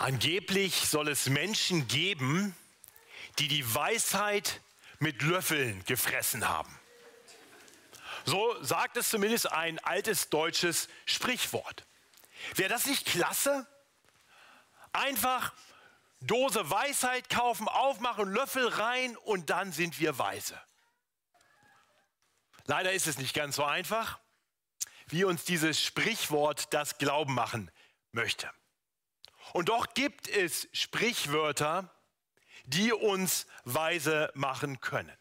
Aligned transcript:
Angeblich 0.00 0.88
soll 0.88 1.08
es 1.08 1.26
Menschen 1.26 1.86
geben, 1.86 2.56
die 3.38 3.48
die 3.48 3.74
Weisheit 3.74 4.62
mit 4.98 5.20
Löffeln 5.20 5.84
gefressen 5.84 6.48
haben. 6.48 6.74
So 8.24 8.56
sagt 8.64 8.96
es 8.96 9.10
zumindest 9.10 9.52
ein 9.52 9.78
altes 9.80 10.30
deutsches 10.30 10.88
Sprichwort. 11.04 11.84
Wäre 12.54 12.70
das 12.70 12.86
nicht 12.86 13.04
klasse? 13.04 13.66
Einfach 14.94 15.52
Dose 16.20 16.70
Weisheit 16.70 17.28
kaufen, 17.28 17.68
aufmachen, 17.68 18.32
Löffel 18.32 18.68
rein 18.68 19.18
und 19.18 19.50
dann 19.50 19.70
sind 19.70 20.00
wir 20.00 20.16
weise. 20.16 20.58
Leider 22.64 22.94
ist 22.94 23.06
es 23.06 23.18
nicht 23.18 23.34
ganz 23.34 23.56
so 23.56 23.64
einfach, 23.64 24.18
wie 25.08 25.24
uns 25.24 25.44
dieses 25.44 25.78
Sprichwort 25.78 26.72
das 26.72 26.96
Glauben 26.96 27.34
machen 27.34 27.70
möchte. 28.12 28.50
Und 29.52 29.68
doch 29.68 29.94
gibt 29.94 30.28
es 30.28 30.68
Sprichwörter, 30.72 31.94
die 32.64 32.92
uns 32.92 33.46
weise 33.64 34.30
machen 34.34 34.80
können. 34.80 35.16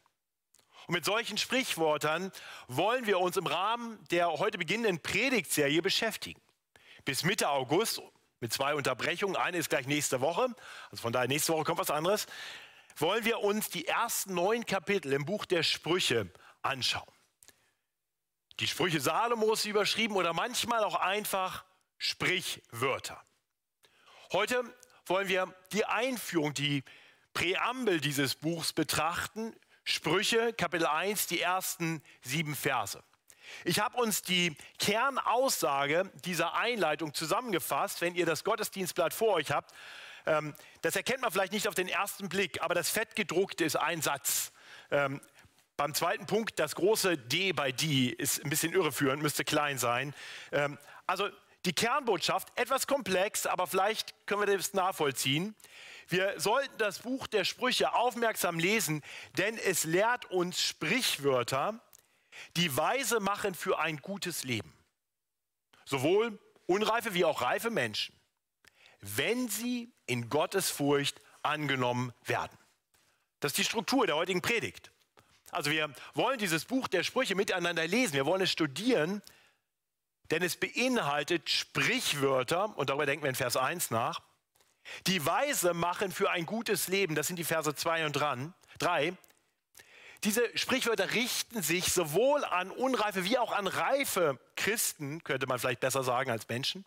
Und 0.87 0.93
mit 0.93 1.05
solchen 1.05 1.37
Sprichwörtern 1.37 2.31
wollen 2.67 3.05
wir 3.05 3.19
uns 3.19 3.37
im 3.37 3.47
Rahmen 3.47 4.03
der 4.09 4.31
heute 4.33 4.57
beginnenden 4.57 5.01
Predigtserie 5.01 5.81
beschäftigen. 5.81 6.41
Bis 7.05 7.23
Mitte 7.23 7.49
August 7.49 8.01
mit 8.39 8.53
zwei 8.53 8.73
Unterbrechungen, 8.73 9.35
eine 9.35 9.57
ist 9.57 9.69
gleich 9.69 9.87
nächste 9.87 10.21
Woche, 10.21 10.47
also 10.89 11.01
von 11.01 11.13
daher 11.13 11.27
nächste 11.27 11.53
Woche 11.53 11.65
kommt 11.65 11.79
was 11.79 11.91
anderes, 11.91 12.27
wollen 12.95 13.25
wir 13.25 13.39
uns 13.39 13.69
die 13.69 13.87
ersten 13.87 14.33
neun 14.33 14.65
Kapitel 14.65 15.13
im 15.13 15.25
Buch 15.25 15.45
der 15.45 15.63
Sprüche 15.63 16.31
anschauen. 16.61 17.11
Die 18.59 18.67
Sprüche 18.67 18.99
Salomos 18.99 19.65
überschrieben 19.65 20.15
oder 20.15 20.33
manchmal 20.33 20.83
auch 20.83 20.95
einfach 20.95 21.65
Sprichwörter. 21.97 23.21
Heute 24.31 24.63
wollen 25.07 25.27
wir 25.27 25.51
die 25.73 25.85
Einführung, 25.85 26.53
die 26.53 26.83
Präambel 27.33 27.99
dieses 27.99 28.35
Buchs 28.35 28.73
betrachten. 28.73 29.55
Sprüche, 29.83 30.53
Kapitel 30.53 30.85
1, 30.85 31.25
die 31.25 31.41
ersten 31.41 32.03
sieben 32.21 32.53
Verse. 32.53 33.01
Ich 33.65 33.79
habe 33.79 33.97
uns 33.97 34.21
die 34.21 34.55
Kernaussage 34.77 36.11
dieser 36.25 36.53
Einleitung 36.53 37.15
zusammengefasst, 37.15 38.01
wenn 38.01 38.13
ihr 38.13 38.27
das 38.27 38.43
Gottesdienstblatt 38.43 39.15
vor 39.15 39.33
euch 39.33 39.49
habt. 39.49 39.73
Ähm, 40.27 40.53
das 40.83 40.95
erkennt 40.95 41.21
man 41.21 41.31
vielleicht 41.31 41.53
nicht 41.53 41.67
auf 41.67 41.73
den 41.73 41.87
ersten 41.87 42.29
Blick, 42.29 42.61
aber 42.61 42.75
das 42.75 42.91
fettgedruckte 42.91 43.65
ist 43.65 43.77
ein 43.77 44.03
Satz. 44.03 44.51
Ähm, 44.91 45.21
beim 45.75 45.95
zweiten 45.95 46.27
Punkt, 46.27 46.59
das 46.59 46.75
große 46.75 47.17
D 47.17 47.51
bei 47.51 47.71
die 47.71 48.11
ist 48.11 48.45
ein 48.45 48.51
bisschen 48.51 48.73
irreführend, 48.73 49.23
müsste 49.23 49.43
klein 49.43 49.79
sein. 49.79 50.13
Ähm, 50.51 50.77
also 51.07 51.29
die 51.65 51.73
Kernbotschaft, 51.73 52.47
etwas 52.55 52.87
komplex, 52.87 53.45
aber 53.45 53.67
vielleicht 53.67 54.15
können 54.25 54.47
wir 54.47 54.57
das 54.57 54.73
nachvollziehen. 54.73 55.55
Wir 56.07 56.39
sollten 56.39 56.77
das 56.77 56.99
Buch 56.99 57.27
der 57.27 57.43
Sprüche 57.43 57.93
aufmerksam 57.93 58.59
lesen, 58.59 59.03
denn 59.37 59.57
es 59.57 59.83
lehrt 59.83 60.25
uns 60.25 60.61
Sprichwörter, 60.61 61.79
die 62.55 62.75
weise 62.75 63.19
machen 63.19 63.53
für 63.53 63.79
ein 63.79 63.97
gutes 63.97 64.43
Leben. 64.43 64.73
Sowohl 65.85 66.39
unreife 66.65 67.13
wie 67.13 67.25
auch 67.25 67.41
reife 67.41 67.69
Menschen, 67.69 68.15
wenn 69.01 69.49
sie 69.49 69.91
in 70.05 70.29
Gottes 70.29 70.69
Furcht 70.69 71.21
angenommen 71.41 72.13
werden. 72.25 72.57
Das 73.39 73.51
ist 73.51 73.57
die 73.57 73.63
Struktur 73.63 74.07
der 74.07 74.15
heutigen 74.15 74.41
Predigt. 74.41 74.91
Also 75.51 75.71
wir 75.71 75.93
wollen 76.13 76.37
dieses 76.37 76.65
Buch 76.65 76.87
der 76.87 77.03
Sprüche 77.03 77.35
miteinander 77.35 77.87
lesen, 77.87 78.13
wir 78.13 78.25
wollen 78.25 78.41
es 78.41 78.51
studieren, 78.51 79.21
denn 80.31 80.43
es 80.43 80.57
beinhaltet 80.57 81.49
Sprichwörter, 81.49 82.77
und 82.77 82.89
darüber 82.89 83.05
denken 83.05 83.23
wir 83.23 83.29
in 83.29 83.35
Vers 83.35 83.57
1 83.57 83.91
nach, 83.91 84.21
die 85.07 85.25
Weise 85.25 85.73
machen 85.73 86.11
für 86.11 86.31
ein 86.31 86.45
gutes 86.45 86.87
Leben. 86.87 87.15
Das 87.15 87.27
sind 87.27 87.37
die 87.37 87.43
Verse 87.43 87.73
2 87.73 88.05
und 88.05 88.13
3. 88.13 89.13
Diese 90.23 90.57
Sprichwörter 90.57 91.13
richten 91.13 91.61
sich 91.61 91.93
sowohl 91.93 92.43
an 92.43 92.71
unreife 92.71 93.23
wie 93.23 93.37
auch 93.37 93.53
an 93.53 93.67
reife 93.67 94.39
Christen, 94.55 95.23
könnte 95.23 95.47
man 95.47 95.59
vielleicht 95.59 95.79
besser 95.79 96.03
sagen 96.03 96.29
als 96.29 96.47
Menschen. 96.49 96.85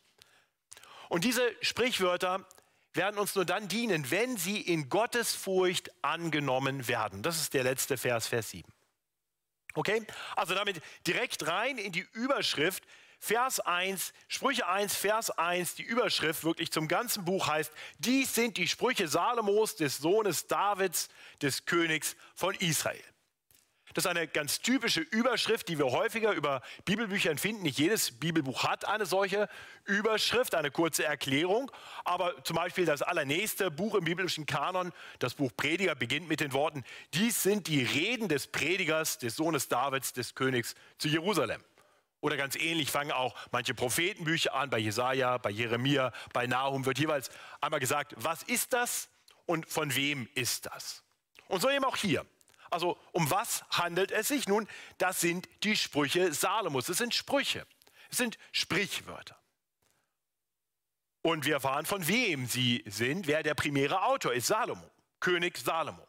Und 1.08 1.24
diese 1.24 1.42
Sprichwörter 1.62 2.46
werden 2.92 3.18
uns 3.18 3.34
nur 3.34 3.46
dann 3.46 3.68
dienen, 3.68 4.10
wenn 4.10 4.36
sie 4.36 4.60
in 4.60 4.90
Gottes 4.90 5.34
Furcht 5.34 5.90
angenommen 6.02 6.88
werden. 6.88 7.22
Das 7.22 7.40
ist 7.40 7.54
der 7.54 7.64
letzte 7.64 7.96
Vers, 7.96 8.26
Vers 8.26 8.50
7. 8.50 8.70
Okay? 9.74 10.06
Also 10.36 10.54
damit 10.54 10.82
direkt 11.06 11.46
rein 11.46 11.78
in 11.78 11.92
die 11.92 12.06
Überschrift 12.12 12.84
Vers 13.24 13.60
1, 13.60 14.14
Sprüche 14.26 14.66
1, 14.66 14.96
Vers 14.96 15.30
1, 15.30 15.76
die 15.76 15.84
Überschrift 15.84 16.42
wirklich 16.42 16.72
zum 16.72 16.88
ganzen 16.88 17.24
Buch 17.24 17.46
heißt, 17.46 17.72
dies 18.00 18.34
sind 18.34 18.56
die 18.56 18.66
Sprüche 18.66 19.06
Salomos, 19.06 19.76
des 19.76 19.98
Sohnes 19.98 20.48
Davids, 20.48 21.08
des 21.40 21.64
Königs 21.64 22.16
von 22.34 22.52
Israel. 22.56 23.00
Das 23.94 24.06
ist 24.06 24.10
eine 24.10 24.26
ganz 24.26 24.58
typische 24.58 25.02
Überschrift, 25.02 25.68
die 25.68 25.78
wir 25.78 25.92
häufiger 25.92 26.32
über 26.32 26.62
Bibelbüchern 26.84 27.38
finden. 27.38 27.62
Nicht 27.62 27.78
jedes 27.78 28.18
Bibelbuch 28.18 28.64
hat 28.64 28.86
eine 28.86 29.06
solche 29.06 29.48
Überschrift, 29.84 30.56
eine 30.56 30.72
kurze 30.72 31.04
Erklärung. 31.04 31.70
Aber 32.04 32.42
zum 32.42 32.56
Beispiel 32.56 32.86
das 32.86 33.02
allernächste 33.02 33.70
Buch 33.70 33.94
im 33.94 34.04
biblischen 34.04 34.46
Kanon, 34.46 34.90
das 35.20 35.34
Buch 35.34 35.52
Prediger, 35.56 35.94
beginnt 35.94 36.28
mit 36.28 36.40
den 36.40 36.52
Worten, 36.52 36.82
dies 37.14 37.44
sind 37.44 37.68
die 37.68 37.84
Reden 37.84 38.28
des 38.28 38.48
Predigers, 38.48 39.18
des 39.18 39.36
Sohnes 39.36 39.68
Davids, 39.68 40.12
des 40.12 40.34
Königs 40.34 40.74
zu 40.98 41.06
Jerusalem. 41.06 41.62
Oder 42.22 42.36
ganz 42.36 42.54
ähnlich 42.54 42.90
fangen 42.90 43.10
auch 43.10 43.34
manche 43.50 43.74
Prophetenbücher 43.74 44.54
an, 44.54 44.70
bei 44.70 44.78
Jesaja, 44.78 45.38
bei 45.38 45.50
Jeremia, 45.50 46.12
bei 46.32 46.46
Nahum 46.46 46.86
wird 46.86 46.98
jeweils 46.98 47.30
einmal 47.60 47.80
gesagt, 47.80 48.14
was 48.16 48.44
ist 48.44 48.72
das 48.72 49.08
und 49.44 49.68
von 49.68 49.94
wem 49.96 50.28
ist 50.36 50.66
das? 50.66 51.02
Und 51.48 51.60
so 51.60 51.68
eben 51.68 51.84
auch 51.84 51.96
hier. 51.96 52.24
Also 52.70 52.96
um 53.10 53.28
was 53.30 53.64
handelt 53.70 54.12
es 54.12 54.28
sich? 54.28 54.46
Nun, 54.46 54.68
das 54.98 55.20
sind 55.20 55.48
die 55.64 55.76
Sprüche 55.76 56.32
Salomos. 56.32 56.88
Es 56.88 56.98
sind 56.98 57.12
Sprüche. 57.12 57.66
Es 58.08 58.18
sind 58.18 58.38
Sprichwörter. 58.52 59.36
Und 61.22 61.44
wir 61.44 61.54
erfahren, 61.54 61.86
von 61.86 62.06
wem 62.06 62.46
sie 62.46 62.84
sind, 62.86 63.26
wer 63.26 63.42
der 63.42 63.54
primäre 63.54 64.04
Autor 64.04 64.32
ist. 64.32 64.46
Salomo, 64.46 64.88
König 65.18 65.58
Salomo. 65.58 66.06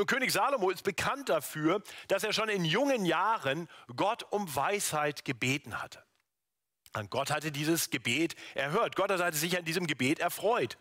Nun, 0.00 0.06
König 0.06 0.32
Salomo 0.32 0.70
ist 0.70 0.82
bekannt 0.82 1.28
dafür, 1.28 1.82
dass 2.08 2.24
er 2.24 2.32
schon 2.32 2.48
in 2.48 2.64
jungen 2.64 3.04
Jahren 3.04 3.68
Gott 3.96 4.24
um 4.30 4.56
Weisheit 4.56 5.26
gebeten 5.26 5.82
hatte. 5.82 6.02
Und 6.94 7.10
Gott 7.10 7.30
hatte 7.30 7.52
dieses 7.52 7.90
Gebet 7.90 8.34
erhört. 8.54 8.96
Gott 8.96 9.10
hatte 9.10 9.36
sich 9.36 9.58
an 9.58 9.66
diesem 9.66 9.86
Gebet 9.86 10.18
erfreut. 10.18 10.78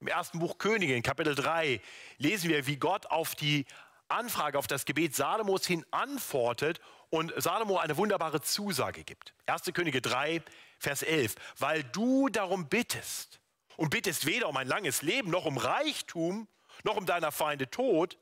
Im 0.00 0.08
ersten 0.08 0.40
Buch 0.40 0.58
Könige, 0.58 0.96
in 0.96 1.04
Kapitel 1.04 1.36
3, 1.36 1.80
lesen 2.18 2.50
wir, 2.50 2.66
wie 2.66 2.76
Gott 2.76 3.06
auf 3.06 3.36
die 3.36 3.66
Anfrage, 4.08 4.58
auf 4.58 4.66
das 4.66 4.84
Gebet 4.84 5.14
Salomos 5.14 5.64
hin 5.64 5.86
antwortet 5.92 6.80
und 7.08 7.32
Salomo 7.36 7.78
eine 7.78 7.96
wunderbare 7.96 8.40
Zusage 8.40 9.04
gibt. 9.04 9.32
1. 9.46 9.62
Könige 9.74 10.02
3, 10.02 10.42
Vers 10.80 11.04
11. 11.04 11.36
Weil 11.56 11.84
du 11.84 12.30
darum 12.30 12.68
bittest 12.68 13.38
und 13.76 13.90
bittest 13.90 14.26
weder 14.26 14.48
um 14.48 14.56
ein 14.56 14.66
langes 14.66 15.02
Leben 15.02 15.30
noch 15.30 15.44
um 15.44 15.56
Reichtum 15.56 16.48
noch 16.82 16.96
um 16.96 17.06
deiner 17.06 17.32
Feinde 17.32 17.70
Tod, 17.70 18.18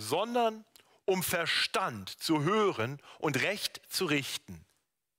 sondern 0.00 0.64
um 1.04 1.22
Verstand 1.22 2.08
zu 2.08 2.42
hören 2.42 3.00
und 3.18 3.42
Recht 3.42 3.82
zu 3.88 4.06
richten. 4.06 4.64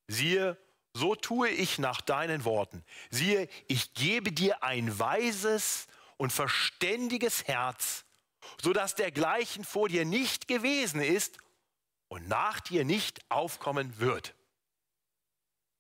Siehe, 0.08 0.58
so 0.94 1.16
tue 1.16 1.50
ich 1.50 1.78
nach 1.78 2.02
deinen 2.02 2.44
Worten. 2.44 2.84
Siehe, 3.10 3.48
ich 3.68 3.94
gebe 3.94 4.32
dir 4.32 4.64
ein 4.64 5.00
weises 5.00 5.88
und 6.18 6.34
verständiges 6.34 7.48
Herz, 7.48 8.06
sodass 8.62 8.96
dergleichen 8.96 9.64
vor 9.64 9.88
dir 9.88 10.06
nicht 10.06 10.48
gewesen 10.48 11.02
ist 11.02 11.38
und 12.08 12.28
nach 12.28 12.60
dir 12.60 12.84
nicht 12.84 13.22
aufkommen 13.30 14.00
wird. 14.00 14.34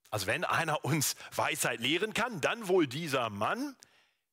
Also 0.10 0.28
wenn 0.28 0.44
einer 0.44 0.86
uns 0.86 1.16
Weisheit 1.36 1.80
lehren 1.80 2.14
kann, 2.14 2.42
dann 2.42 2.68
wohl 2.68 2.86
dieser 2.86 3.30
Mann, 3.30 3.76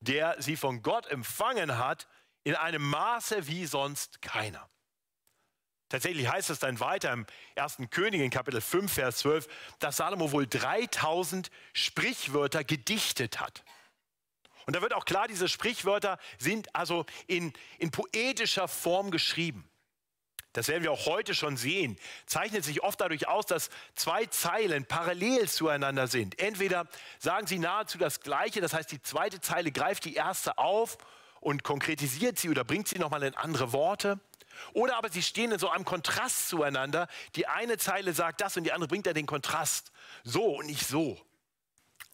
der 0.01 0.41
sie 0.41 0.57
von 0.57 0.83
Gott 0.83 1.07
empfangen 1.07 1.79
hat 1.79 2.09
in 2.45 2.55
einem 2.55 2.83
Maße 2.83 3.47
wie 3.47 3.67
sonst 3.67 4.23
keiner. 4.23 4.69
Tatsächlich 5.89 6.29
heißt 6.29 6.51
es 6.51 6.59
dann 6.59 6.81
weiter 6.81 7.13
im 7.13 7.27
1. 7.57 7.79
Königin 7.91 8.31
Kapitel 8.31 8.61
5, 8.61 8.93
Vers 8.93 9.19
12, 9.19 9.49
dass 9.79 9.97
Salomo 9.97 10.33
wohl 10.33 10.47
3000 10.47 11.51
Sprichwörter 11.73 12.63
gedichtet 12.63 13.41
hat. 13.41 13.65
Und 14.67 14.77
da 14.77 14.83
wird 14.83 14.93
auch 14.93 15.07
klar, 15.07 15.29
diese 15.29 15.49
Sprichwörter 15.49 16.19
sind 16.39 16.75
also 16.75 17.07
in, 17.27 17.55
in 17.79 17.91
poetischer 17.91 18.69
Form 18.69 19.11
geschrieben. 19.11 19.71
Das 20.53 20.69
werden 20.69 20.83
wir 20.83 20.93
auch 20.93 21.07
heute 21.07 21.35
schon 21.35 21.57
sehen. 21.57 21.99
Zeichnet 22.27 22.65
sich 22.65 22.83
oft 22.83 23.01
dadurch 23.01 23.29
aus, 23.29 23.47
dass 23.47 23.71
zwei 23.95 24.27
Zeilen 24.27 24.85
parallel 24.85 25.49
zueinander 25.49 26.07
sind. 26.07 26.39
Entweder 26.39 26.87
sagen 27.19 27.47
sie 27.47 27.59
nahezu 27.59 27.97
das 27.97 28.21
Gleiche, 28.21 28.61
das 28.61 28.75
heißt, 28.75 28.93
die 28.93 29.01
zweite 29.01 29.41
Zeile 29.41 29.73
greift 29.73 30.05
die 30.05 30.15
erste 30.15 30.59
auf 30.59 30.99
und 31.41 31.63
konkretisiert 31.63 32.39
sie 32.39 32.51
oder 32.51 32.65
bringt 32.65 32.89
sie 32.89 32.99
nochmal 32.99 33.23
in 33.23 33.35
andere 33.35 33.73
Worte. 33.73 34.21
Oder 34.73 34.97
aber 34.97 35.09
sie 35.09 35.23
stehen 35.23 35.53
in 35.53 35.59
so 35.59 35.71
einem 35.71 35.85
Kontrast 35.85 36.49
zueinander. 36.49 37.09
Die 37.37 37.47
eine 37.47 37.79
Zeile 37.79 38.13
sagt 38.13 38.41
das 38.41 38.57
und 38.57 38.65
die 38.65 38.73
andere 38.73 38.89
bringt 38.89 39.07
dann 39.07 39.15
den 39.15 39.27
Kontrast. 39.27 39.93
So 40.25 40.57
und 40.57 40.67
nicht 40.67 40.87
so. 40.87 41.21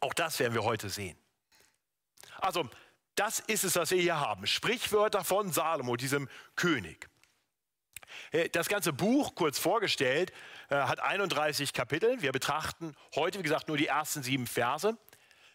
Auch 0.00 0.12
das 0.12 0.38
werden 0.38 0.54
wir 0.54 0.64
heute 0.64 0.90
sehen. 0.90 1.16
Also 2.38 2.68
Das 3.16 3.38
ist 3.38 3.64
es, 3.64 3.76
was 3.76 3.90
wir 3.92 4.00
hier 4.00 4.18
haben. 4.18 4.46
Sprichwörter 4.46 5.22
von 5.22 5.52
Salomo, 5.52 5.96
diesem 5.96 6.28
König. 6.56 7.08
Äh, 8.32 8.48
das 8.48 8.68
ganze 8.68 8.92
Buch, 8.92 9.34
kurz 9.34 9.58
vorgestellt, 9.58 10.32
äh, 10.68 10.74
hat 10.74 11.00
31 11.00 11.72
Kapitel. 11.72 12.20
Wir 12.22 12.32
betrachten 12.32 12.94
heute, 13.14 13.38
wie 13.38 13.44
gesagt, 13.44 13.68
nur 13.68 13.76
die 13.76 13.86
ersten 13.86 14.22
sieben 14.22 14.46
Verse. 14.46 14.96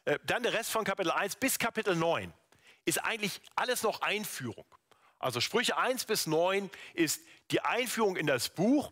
Äh, 0.06 0.20
dann 0.24 0.44
der 0.44 0.54
Rest 0.54 0.72
von 0.72 0.86
Kapitel 0.86 1.12
1 1.12 1.36
bis 1.36 1.60
Kapitel 1.60 1.96
9 1.96 2.34
ist 2.90 2.98
eigentlich 3.00 3.42
alles 3.56 3.84
noch 3.84 4.02
Einführung. 4.02 4.66
Also 5.20 5.42
Sprüche 5.42 5.78
1 5.78 6.06
bis 6.06 6.28
9 6.28 6.70
ist 6.94 7.22
die 7.52 7.62
Einführung 7.62 8.16
in 8.16 8.28
das 8.28 8.50
Buch. 8.50 8.92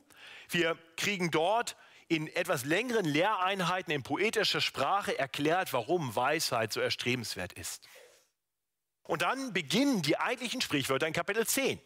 Wir 0.50 0.78
kriegen 0.96 1.32
dort 1.32 1.76
in 2.08 2.28
etwas 2.28 2.64
längeren 2.64 3.06
Lehreinheiten 3.06 3.92
in 3.92 4.04
poetischer 4.04 4.62
Sprache 4.62 5.18
erklärt, 5.18 5.74
warum 5.74 6.16
Weisheit 6.16 6.72
so 6.72 6.80
erstrebenswert 6.80 7.54
ist. 7.54 7.88
Und 9.04 9.22
dann 9.22 9.54
beginnen 9.54 10.02
die 10.02 10.18
eigentlichen 10.18 10.62
Sprichwörter 10.62 11.08
in 11.08 11.14
Kapitel 11.14 11.46
10. 11.46 11.80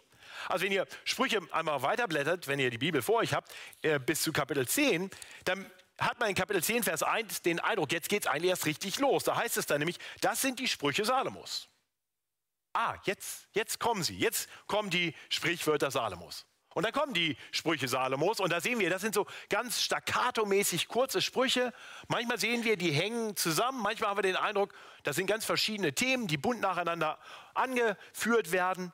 Also 0.48 0.66
wenn 0.66 0.72
ihr 0.72 0.88
Sprüche 1.04 1.40
einmal 1.52 1.81
weiterblättert, 1.84 2.48
wenn 2.48 2.60
ihr 2.60 2.72
die 2.72 2.78
Bibel 2.78 3.02
vor 3.02 3.18
euch 3.18 3.34
habt, 3.34 3.52
äh, 3.84 4.00
bis 4.00 4.22
zu 4.24 4.31
Kapitel 4.31 4.68
10, 4.68 5.10
dann 5.46 5.69
hat 6.00 6.19
man 6.19 6.30
in 6.30 6.36
Kapitel 6.36 6.63
10, 6.63 6.84
Vers 6.84 7.04
1 7.04 7.44
den 7.44 7.60
Eindruck, 7.60 7.92
jetzt 7.92 8.10
geht 8.10 8.24
es 8.24 8.28
eigentlich 8.28 8.50
erst 8.50 8.66
richtig 8.66 9.00
los. 9.00 9.24
Da 9.24 9.36
heißt 9.36 9.58
es 9.58 9.68
dann 9.68 9.80
nämlich, 9.80 9.98
das 10.19 10.42
sind 10.42 10.60
die 10.60 10.68
Sprüche 10.68 11.06
Salomos. 11.06 11.68
Ah, 12.73 12.95
jetzt, 13.03 13.47
jetzt 13.53 13.79
kommen 13.79 14.03
sie, 14.03 14.18
jetzt 14.18 14.50
kommen 14.68 14.89
die 14.89 15.13
Sprichwörter 15.29 15.91
Salomos. 15.91 16.45
Und 16.73 16.83
dann 16.83 16.94
kommen 16.94 17.13
die 17.13 17.35
Sprüche 17.51 17.88
Salomos 17.88 18.39
und 18.39 18.50
da 18.51 18.62
sehen 18.62 18.79
wir, 18.79 18.89
das 18.89 19.01
sind 19.01 19.13
so 19.13 19.27
ganz 19.50 19.81
staccato-mäßig 19.81 20.88
kurze 20.88 21.21
Sprüche. 21.21 21.73
Manchmal 22.07 22.39
sehen 22.39 22.63
wir, 22.63 22.77
die 22.77 22.91
hängen 22.91 23.35
zusammen, 23.35 23.81
manchmal 23.81 24.12
haben 24.12 24.18
wir 24.18 24.23
den 24.23 24.38
Eindruck, 24.38 24.73
das 25.03 25.18
sind 25.18 25.27
ganz 25.27 25.44
verschiedene 25.44 25.94
Themen, 25.94 26.27
die 26.27 26.38
bunt 26.38 26.62
nacheinander 26.62 27.19
angeführt 27.53 28.53
werden. 28.53 28.94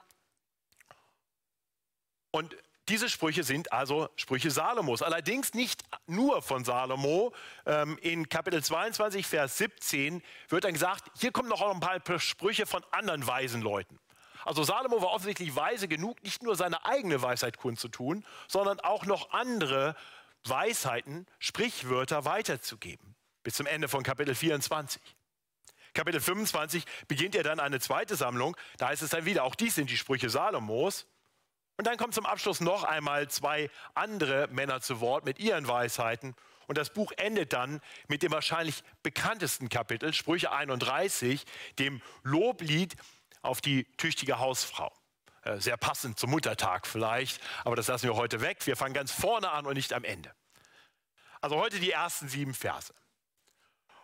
Und 2.31 2.55
diese 2.89 3.09
Sprüche 3.09 3.43
sind 3.43 3.71
also 3.71 4.09
Sprüche 4.15 4.49
Salomos. 4.49 5.01
Allerdings 5.01 5.53
nicht 5.53 5.83
nur 6.05 6.41
von 6.41 6.63
Salomo. 6.63 7.33
Ähm, 7.65 7.97
in 8.01 8.29
Kapitel 8.29 8.63
22, 8.63 9.25
Vers 9.25 9.57
17 9.57 10.23
wird 10.49 10.63
dann 10.63 10.73
gesagt, 10.73 11.11
hier 11.19 11.31
kommen 11.31 11.49
noch 11.49 11.61
ein 11.61 11.79
paar 11.79 12.19
Sprüche 12.19 12.65
von 12.65 12.83
anderen 12.91 13.27
weisen 13.27 13.61
Leuten. 13.61 13.99
Also 14.45 14.63
Salomo 14.63 15.01
war 15.01 15.09
offensichtlich 15.09 15.55
weise 15.55 15.89
genug, 15.89 16.23
nicht 16.23 16.41
nur 16.41 16.55
seine 16.55 16.85
eigene 16.85 17.21
Weisheit 17.21 17.57
kundzutun, 17.57 18.23
sondern 18.47 18.79
auch 18.79 19.05
noch 19.05 19.31
andere 19.31 19.95
Weisheiten, 20.45 21.25
Sprichwörter 21.39 22.23
weiterzugeben. 22.23 23.15
Bis 23.43 23.55
zum 23.55 23.65
Ende 23.65 23.89
von 23.89 24.03
Kapitel 24.03 24.35
24. 24.35 25.01
Kapitel 25.93 26.21
25 26.21 26.85
beginnt 27.07 27.35
er 27.35 27.43
dann 27.43 27.59
eine 27.59 27.79
zweite 27.79 28.15
Sammlung. 28.15 28.55
Da 28.77 28.87
heißt 28.87 29.01
es 29.01 29.09
dann 29.09 29.25
wieder, 29.25 29.43
auch 29.43 29.55
dies 29.55 29.75
sind 29.75 29.89
die 29.89 29.97
Sprüche 29.97 30.29
Salomos. 30.29 31.07
Und 31.77 31.85
dann 31.85 31.97
kommen 31.97 32.11
zum 32.11 32.25
Abschluss 32.25 32.59
noch 32.59 32.83
einmal 32.83 33.29
zwei 33.29 33.69
andere 33.93 34.47
Männer 34.47 34.81
zu 34.81 34.99
Wort 34.99 35.25
mit 35.25 35.39
ihren 35.39 35.67
Weisheiten. 35.67 36.35
Und 36.65 36.77
das 36.77 36.91
Buch 36.91 37.11
endet 37.17 37.53
dann 37.53 37.81
mit 38.07 38.23
dem 38.23 38.31
wahrscheinlich 38.31 38.83
bekanntesten 39.03 39.69
Kapitel, 39.69 40.11
Sprüche 40.13 40.51
31, 40.51 41.45
dem 41.79 42.01
Loblied 42.23 42.95
auf 43.41 43.61
die 43.61 43.85
tüchtige 43.97 44.39
Hausfrau. 44.39 44.91
Äh, 45.43 45.59
sehr 45.59 45.77
passend 45.77 46.19
zum 46.19 46.31
Muttertag 46.31 46.87
vielleicht, 46.87 47.41
aber 47.63 47.75
das 47.75 47.87
lassen 47.87 48.07
wir 48.07 48.15
heute 48.15 48.41
weg. 48.41 48.65
Wir 48.65 48.75
fangen 48.75 48.95
ganz 48.95 49.11
vorne 49.11 49.51
an 49.51 49.65
und 49.65 49.75
nicht 49.75 49.93
am 49.93 50.03
Ende. 50.03 50.33
Also 51.41 51.57
heute 51.57 51.79
die 51.79 51.91
ersten 51.91 52.27
sieben 52.27 52.55
Verse. 52.55 52.93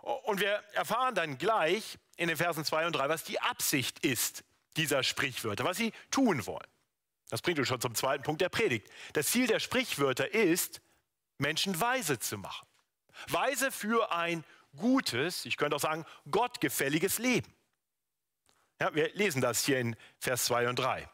Und 0.01 0.39
wir 0.39 0.51
erfahren 0.73 1.15
dann 1.15 1.37
gleich 1.37 1.97
in 2.17 2.27
den 2.27 2.37
Versen 2.37 2.63
2 2.63 2.85
und 2.87 2.93
3, 2.93 3.09
was 3.09 3.23
die 3.23 3.39
Absicht 3.41 4.05
ist 4.05 4.43
dieser 4.77 5.01
Sprichwörter, 5.01 5.63
was 5.65 5.77
sie 5.77 5.91
tun 6.11 6.45
wollen. 6.45 6.67
Das 7.29 7.41
bringt 7.41 7.59
uns 7.59 7.67
schon 7.67 7.81
zum 7.81 7.95
zweiten 7.95 8.23
Punkt 8.23 8.41
der 8.41 8.49
Predigt. 8.49 8.87
Das 9.13 9.27
Ziel 9.27 9.47
der 9.47 9.59
Sprichwörter 9.59 10.33
ist, 10.33 10.81
Menschen 11.37 11.79
weise 11.79 12.19
zu 12.19 12.37
machen. 12.37 12.67
Weise 13.27 13.71
für 13.71 14.11
ein 14.11 14.43
gutes, 14.75 15.45
ich 15.45 15.57
könnte 15.57 15.75
auch 15.75 15.81
sagen, 15.81 16.05
gottgefälliges 16.29 17.19
Leben. 17.19 17.51
Ja, 18.79 18.93
wir 18.93 19.13
lesen 19.13 19.41
das 19.41 19.65
hier 19.65 19.79
in 19.79 19.95
Vers 20.19 20.45
2 20.45 20.69
und 20.69 20.79
3. 20.79 21.09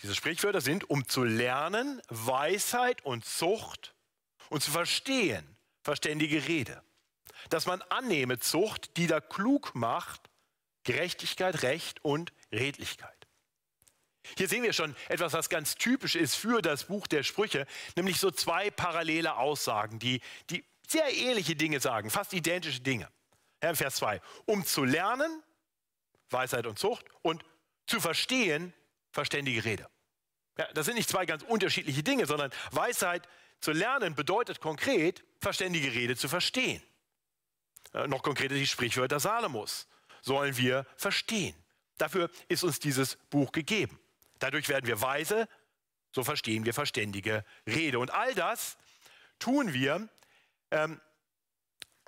Diese 0.00 0.14
Sprichwörter 0.14 0.60
sind, 0.60 0.90
um 0.90 1.06
zu 1.06 1.22
lernen, 1.22 2.02
Weisheit 2.08 3.04
und 3.04 3.24
Zucht 3.24 3.94
und 4.48 4.62
zu 4.62 4.72
verstehen, 4.72 5.56
verständige 5.82 6.48
Rede. 6.48 6.82
Dass 7.50 7.66
man 7.66 7.82
annehme 7.82 8.38
Zucht, 8.38 8.96
die 8.96 9.06
da 9.06 9.20
klug 9.20 9.74
macht, 9.74 10.28
Gerechtigkeit, 10.84 11.62
Recht 11.62 12.04
und 12.04 12.32
Redlichkeit. 12.50 13.21
Hier 14.36 14.48
sehen 14.48 14.62
wir 14.62 14.72
schon 14.72 14.94
etwas, 15.08 15.32
was 15.32 15.48
ganz 15.48 15.74
typisch 15.74 16.14
ist 16.14 16.34
für 16.34 16.62
das 16.62 16.84
Buch 16.84 17.06
der 17.06 17.22
Sprüche, 17.22 17.66
nämlich 17.96 18.18
so 18.18 18.30
zwei 18.30 18.70
parallele 18.70 19.36
Aussagen, 19.36 19.98
die, 19.98 20.20
die 20.50 20.64
sehr 20.86 21.12
ähnliche 21.12 21.56
Dinge 21.56 21.80
sagen, 21.80 22.10
fast 22.10 22.32
identische 22.32 22.80
Dinge. 22.80 23.08
Ja, 23.62 23.74
Vers 23.74 23.96
2. 23.96 24.20
Um 24.46 24.64
zu 24.64 24.84
lernen, 24.84 25.42
Weisheit 26.30 26.66
und 26.66 26.78
Zucht, 26.78 27.04
und 27.22 27.44
zu 27.86 28.00
verstehen, 28.00 28.72
verständige 29.12 29.64
Rede. 29.64 29.88
Ja, 30.58 30.66
das 30.74 30.86
sind 30.86 30.96
nicht 30.96 31.08
zwei 31.08 31.26
ganz 31.26 31.42
unterschiedliche 31.42 32.02
Dinge, 32.02 32.26
sondern 32.26 32.50
Weisheit 32.70 33.28
zu 33.60 33.72
lernen 33.72 34.14
bedeutet 34.14 34.60
konkret, 34.60 35.24
verständige 35.40 35.92
Rede 35.92 36.16
zu 36.16 36.28
verstehen. 36.28 36.82
Äh, 37.94 38.06
noch 38.08 38.22
konkreter 38.22 38.54
die 38.54 38.66
Sprichwörter 38.66 39.20
Salomos 39.20 39.88
sollen 40.20 40.56
wir 40.56 40.86
verstehen. 40.96 41.54
Dafür 41.98 42.30
ist 42.48 42.64
uns 42.64 42.80
dieses 42.80 43.16
Buch 43.30 43.52
gegeben. 43.52 43.98
Dadurch 44.42 44.68
werden 44.68 44.86
wir 44.88 45.00
weise, 45.00 45.48
so 46.10 46.24
verstehen 46.24 46.64
wir 46.64 46.74
verständige 46.74 47.44
Rede. 47.64 48.00
Und 48.00 48.10
all 48.10 48.34
das 48.34 48.76
tun 49.38 49.72
wir 49.72 50.08
ähm, 50.72 51.00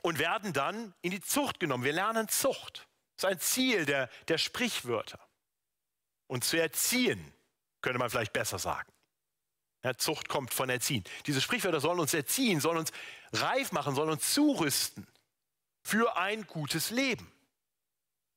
und 0.02 0.18
werden 0.18 0.52
dann 0.52 0.94
in 1.00 1.12
die 1.12 1.20
Zucht 1.20 1.60
genommen. 1.60 1.84
Wir 1.84 1.92
lernen 1.92 2.28
Zucht. 2.28 2.88
Das 3.14 3.24
ist 3.24 3.36
ein 3.36 3.40
Ziel 3.40 3.86
der, 3.86 4.10
der 4.26 4.38
Sprichwörter. 4.38 5.20
Und 6.26 6.42
zu 6.42 6.60
erziehen, 6.60 7.32
könnte 7.82 8.00
man 8.00 8.10
vielleicht 8.10 8.32
besser 8.32 8.58
sagen. 8.58 8.90
Ja, 9.84 9.96
Zucht 9.96 10.28
kommt 10.28 10.52
von 10.52 10.68
Erziehen. 10.70 11.04
Diese 11.26 11.40
Sprichwörter 11.40 11.80
sollen 11.80 12.00
uns 12.00 12.14
erziehen, 12.14 12.58
sollen 12.58 12.78
uns 12.78 12.90
reif 13.32 13.70
machen, 13.70 13.94
sollen 13.94 14.10
uns 14.10 14.34
zurüsten 14.34 15.06
für 15.82 16.16
ein 16.16 16.48
gutes 16.48 16.90
Leben. 16.90 17.30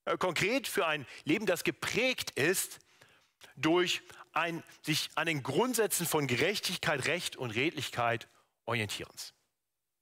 Äh, 0.05 0.17
konkret 0.17 0.67
für 0.67 0.85
ein 0.85 1.07
Leben, 1.23 1.47
das 1.47 1.63
geprägt 1.63 2.29
ist 2.31 2.79
durch 3.55 4.01
ein 4.33 4.63
sich 4.83 5.09
an 5.15 5.27
den 5.27 5.43
Grundsätzen 5.43 6.05
von 6.05 6.27
Gerechtigkeit, 6.27 7.05
Recht 7.07 7.35
und 7.35 7.51
Redlichkeit 7.51 8.27
orientierens. 8.65 9.33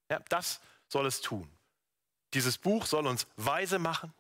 Ja, 0.10 0.20
das 0.30 0.60
soll 0.88 1.06
es 1.06 1.22
tun. 1.22 1.50
Dieses 2.34 2.58
Buch 2.58 2.86
soll 2.86 3.08
uns 3.08 3.28
weise 3.38 3.80
machen, 3.80 4.14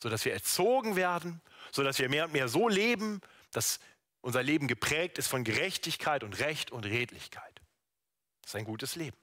sodass 0.00 0.24
wir 0.24 0.32
erzogen 0.32 0.96
werden, 0.96 1.40
sodass 1.72 1.98
wir 1.98 2.08
mehr 2.08 2.26
und 2.26 2.32
mehr 2.32 2.48
so 2.48 2.68
leben, 2.68 3.20
dass 3.50 3.80
unser 4.20 4.42
Leben 4.42 4.68
geprägt 4.68 5.18
ist 5.18 5.26
von 5.26 5.44
Gerechtigkeit 5.44 6.24
und 6.24 6.38
Recht 6.38 6.70
und 6.70 6.84
Redlichkeit. 6.84 7.60
Das 8.42 8.50
ist 8.50 8.56
ein 8.56 8.64
gutes 8.64 8.96
Leben. 8.96 9.16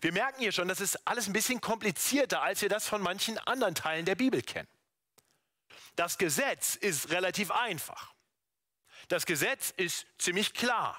Wir 0.00 0.12
merken 0.12 0.40
hier 0.40 0.52
schon, 0.52 0.68
das 0.68 0.80
ist 0.80 1.06
alles 1.06 1.26
ein 1.26 1.32
bisschen 1.32 1.60
komplizierter, 1.60 2.42
als 2.42 2.62
wir 2.62 2.68
das 2.68 2.86
von 2.86 3.02
manchen 3.02 3.38
anderen 3.38 3.74
Teilen 3.74 4.04
der 4.04 4.14
Bibel 4.14 4.42
kennen. 4.42 4.68
Das 5.98 6.16
Gesetz 6.16 6.76
ist 6.76 7.10
relativ 7.10 7.50
einfach. 7.50 8.14
Das 9.08 9.26
Gesetz 9.26 9.74
ist 9.76 10.06
ziemlich 10.16 10.54
klar. 10.54 10.96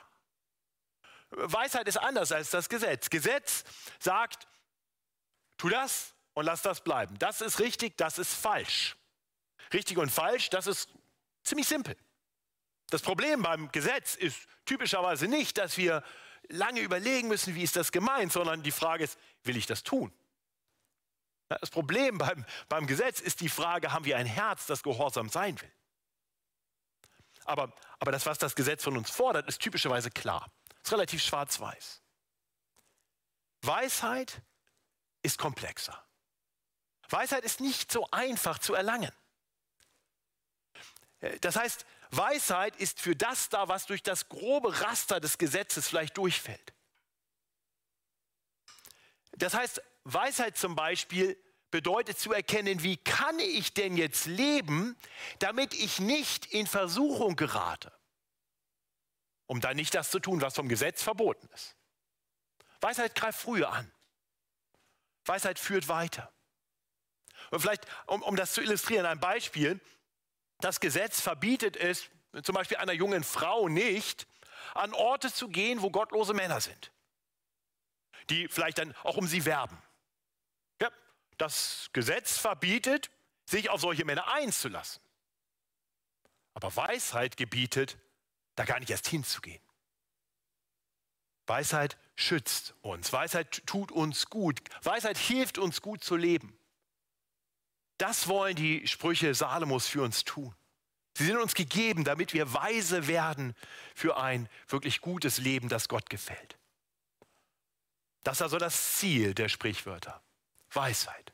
Weisheit 1.30 1.88
ist 1.88 1.96
anders 1.96 2.34
als 2.34 2.50
das 2.50 2.68
Gesetz. 2.68 3.10
Gesetz 3.10 3.64
sagt, 4.00 4.46
tu 5.58 5.70
das 5.70 6.14
und 6.34 6.44
lass 6.44 6.64
das 6.64 6.84
bleiben. 6.84 7.18
Das 7.18 7.40
ist 7.40 7.62
richtig, 7.62 7.96
das 7.96 8.18
ist 8.18 8.34
falsch. 8.34 8.98
Richtig 9.72 9.98
und 9.98 10.10
falsch, 10.10 10.50
das 10.50 10.68
ist 10.68 10.90
ziemlich 11.44 11.70
simpel. 11.70 11.96
Das 12.90 13.02
Problem 13.02 13.42
beim 13.42 13.72
Gesetz 13.72 14.16
ist 14.16 14.50
typischerweise 14.66 15.30
nicht, 15.30 15.60
dass 15.60 15.78
wir 15.78 16.04
lange 16.50 16.82
überlegen 16.82 17.30
müssen, 17.30 17.56
wie 17.56 17.64
ist 17.64 17.78
das 17.78 17.94
gemeint, 17.94 18.34
sondern 18.34 18.64
die 18.64 18.72
Frage 18.72 19.06
ist, 19.06 19.18
will 19.44 19.56
ich 19.56 19.66
das 19.66 19.84
tun? 19.84 20.12
Das 21.50 21.72
Problem 21.72 22.20
beim, 22.20 22.46
beim 22.70 22.86
Gesetz 22.86 23.20
ist 23.20 23.42
die 23.42 23.50
Frage, 23.50 23.92
haben 23.92 24.06
wir 24.06 24.18
ein 24.18 24.28
Herz, 24.28 24.68
das 24.68 24.84
gehorsam 24.84 25.30
sein 25.30 25.60
will? 25.60 25.72
Aber, 27.46 27.74
aber 27.98 28.12
das, 28.12 28.28
was 28.28 28.38
das 28.38 28.56
Gesetz 28.56 28.84
von 28.84 28.96
uns 28.96 29.10
fordert, 29.10 29.48
ist 29.48 29.60
typischerweise 29.60 30.12
klar. 30.12 30.52
Ist 30.84 30.92
relativ 30.92 31.24
schwarz-weiß. 31.24 32.02
Weisheit 33.64 34.42
ist 35.24 35.40
komplexer. 35.40 36.02
Weisheit 37.10 37.44
ist 37.44 37.60
nicht 37.60 37.92
so 37.92 38.08
einfach 38.12 38.60
zu 38.60 38.76
erlangen. 38.76 39.12
Das 41.42 41.56
heißt, 41.56 41.86
Weisheit 42.12 42.76
ist 42.76 43.02
für 43.02 43.16
das 43.16 43.50
da, 43.50 43.68
was 43.68 43.88
durch 43.88 44.04
das 44.04 44.30
grobe 44.30 44.82
Raster 44.82 45.20
des 45.20 45.40
Gesetzes 45.40 45.88
vielleicht 45.88 46.18
durchfällt. 46.18 46.74
Das 49.34 49.54
heißt, 49.54 49.82
Weisheit 50.04 50.58
zum 50.58 50.76
Beispiel 50.76 51.38
bedeutet 51.72 52.20
zu 52.20 52.34
erkennen, 52.34 52.84
wie 52.84 52.98
kann 52.98 53.40
ich 53.40 53.74
denn 53.74 53.96
jetzt 53.96 54.26
leben, 54.26 54.98
damit 55.40 55.74
ich 55.74 56.00
nicht 56.00 56.48
in 56.48 56.68
Versuchung 56.68 57.36
gerate, 57.36 57.92
um 59.46 59.62
dann 59.62 59.76
nicht 59.76 59.94
das 59.94 60.10
zu 60.10 60.20
tun, 60.20 60.42
was 60.42 60.56
vom 60.56 60.68
Gesetz 60.68 61.04
verboten 61.04 61.48
ist. 61.54 61.76
Weisheit 62.82 63.14
greift 63.14 63.40
früher 63.40 63.72
an. 63.72 63.92
Weisheit 65.26 65.60
führt 65.60 65.88
weiter. 65.88 66.32
Und 67.52 67.60
vielleicht, 67.60 67.86
um, 68.08 68.22
um 68.24 68.36
das 68.36 68.54
zu 68.54 68.62
illustrieren, 68.62 69.06
ein 69.06 69.20
Beispiel. 69.20 69.80
Das 70.60 70.80
Gesetz 70.80 71.22
verbietet 71.22 71.78
es, 71.78 72.10
zum 72.44 72.56
Beispiel 72.56 72.78
einer 72.78 72.94
jungen 72.94 73.24
Frau 73.24 73.68
nicht, 73.70 74.28
an 74.74 74.94
Orte 74.94 75.34
zu 75.34 75.50
gehen, 75.50 75.82
wo 75.82 75.90
gottlose 75.90 76.34
Männer 76.34 76.62
sind, 76.62 76.92
die 78.30 78.48
vielleicht 78.48 78.78
dann 78.78 78.96
auch 79.04 79.18
um 79.18 79.28
sie 79.28 79.46
werben. 79.46 79.78
Ja, 80.82 80.90
das 81.38 81.90
Gesetz 81.94 82.38
verbietet, 82.38 83.10
sich 83.46 83.70
auf 83.70 83.82
solche 83.82 84.06
Männer 84.06 84.28
einzulassen. 84.28 85.02
Aber 86.54 86.76
Weisheit 86.76 87.38
gebietet, 87.38 87.98
da 88.56 88.66
gar 88.66 88.80
nicht 88.80 88.90
erst 88.90 89.08
hinzugehen. 89.08 89.62
Weisheit 91.48 91.98
schützt 92.16 92.76
uns. 92.82 93.12
Weisheit 93.12 93.66
tut 93.66 93.92
uns 93.92 94.28
gut. 94.28 94.60
Weisheit 94.84 95.18
hilft 95.18 95.58
uns 95.58 95.82
gut 95.82 96.04
zu 96.04 96.16
leben. 96.16 96.58
Das 97.98 98.28
wollen 98.28 98.56
die 98.56 98.88
Sprüche 98.88 99.34
Salomos 99.34 99.88
für 99.88 100.04
uns 100.04 100.24
tun. 100.24 100.56
Sie 101.18 101.26
sind 101.26 101.38
uns 101.38 101.56
gegeben, 101.56 102.04
damit 102.04 102.34
wir 102.34 102.54
weise 102.54 103.08
werden 103.08 103.56
für 103.96 104.18
ein 104.18 104.48
wirklich 104.68 105.02
gutes 105.02 105.40
Leben, 105.40 105.68
das 105.68 105.90
Gott 105.90 106.10
gefällt. 106.10 106.59
Das 108.24 108.38
ist 108.38 108.42
also 108.42 108.58
das 108.58 108.98
Ziel 108.98 109.34
der 109.34 109.50
Sprichwörter. 109.50 110.22
Weisheit. 110.72 111.34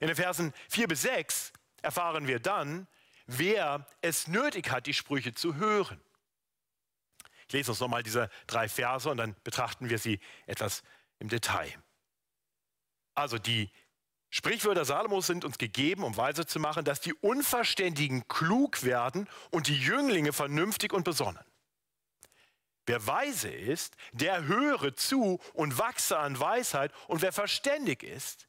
In 0.00 0.06
den 0.06 0.16
Versen 0.16 0.52
4 0.68 0.88
bis 0.88 1.02
6 1.02 1.52
erfahren 1.82 2.26
wir 2.26 2.40
dann, 2.40 2.86
wer 3.26 3.86
es 4.00 4.26
nötig 4.26 4.70
hat, 4.70 4.86
die 4.86 4.94
Sprüche 4.94 5.34
zu 5.34 5.56
hören. 5.56 6.00
Ich 7.46 7.52
lese 7.52 7.72
uns 7.72 7.80
nochmal 7.80 8.02
diese 8.02 8.30
drei 8.46 8.68
Verse 8.68 9.08
und 9.08 9.16
dann 9.16 9.36
betrachten 9.44 9.90
wir 9.90 9.98
sie 9.98 10.20
etwas 10.46 10.82
im 11.18 11.28
Detail. 11.28 11.72
Also 13.14 13.38
die 13.38 13.70
Sprichwörter 14.30 14.84
Salomos 14.84 15.26
sind 15.26 15.44
uns 15.44 15.58
gegeben, 15.58 16.04
um 16.04 16.16
weise 16.16 16.46
zu 16.46 16.60
machen, 16.60 16.84
dass 16.84 17.00
die 17.00 17.12
Unverständigen 17.14 18.28
klug 18.28 18.84
werden 18.84 19.28
und 19.50 19.66
die 19.66 19.76
Jünglinge 19.76 20.32
vernünftig 20.32 20.92
und 20.92 21.04
besonnen. 21.04 21.44
Wer 22.86 23.06
weise 23.06 23.50
ist, 23.50 23.96
der 24.12 24.44
höre 24.44 24.94
zu 24.96 25.40
und 25.52 25.78
wachse 25.78 26.18
an 26.18 26.38
Weisheit, 26.40 26.92
und 27.08 27.22
wer 27.22 27.32
verständig 27.32 28.02
ist, 28.02 28.48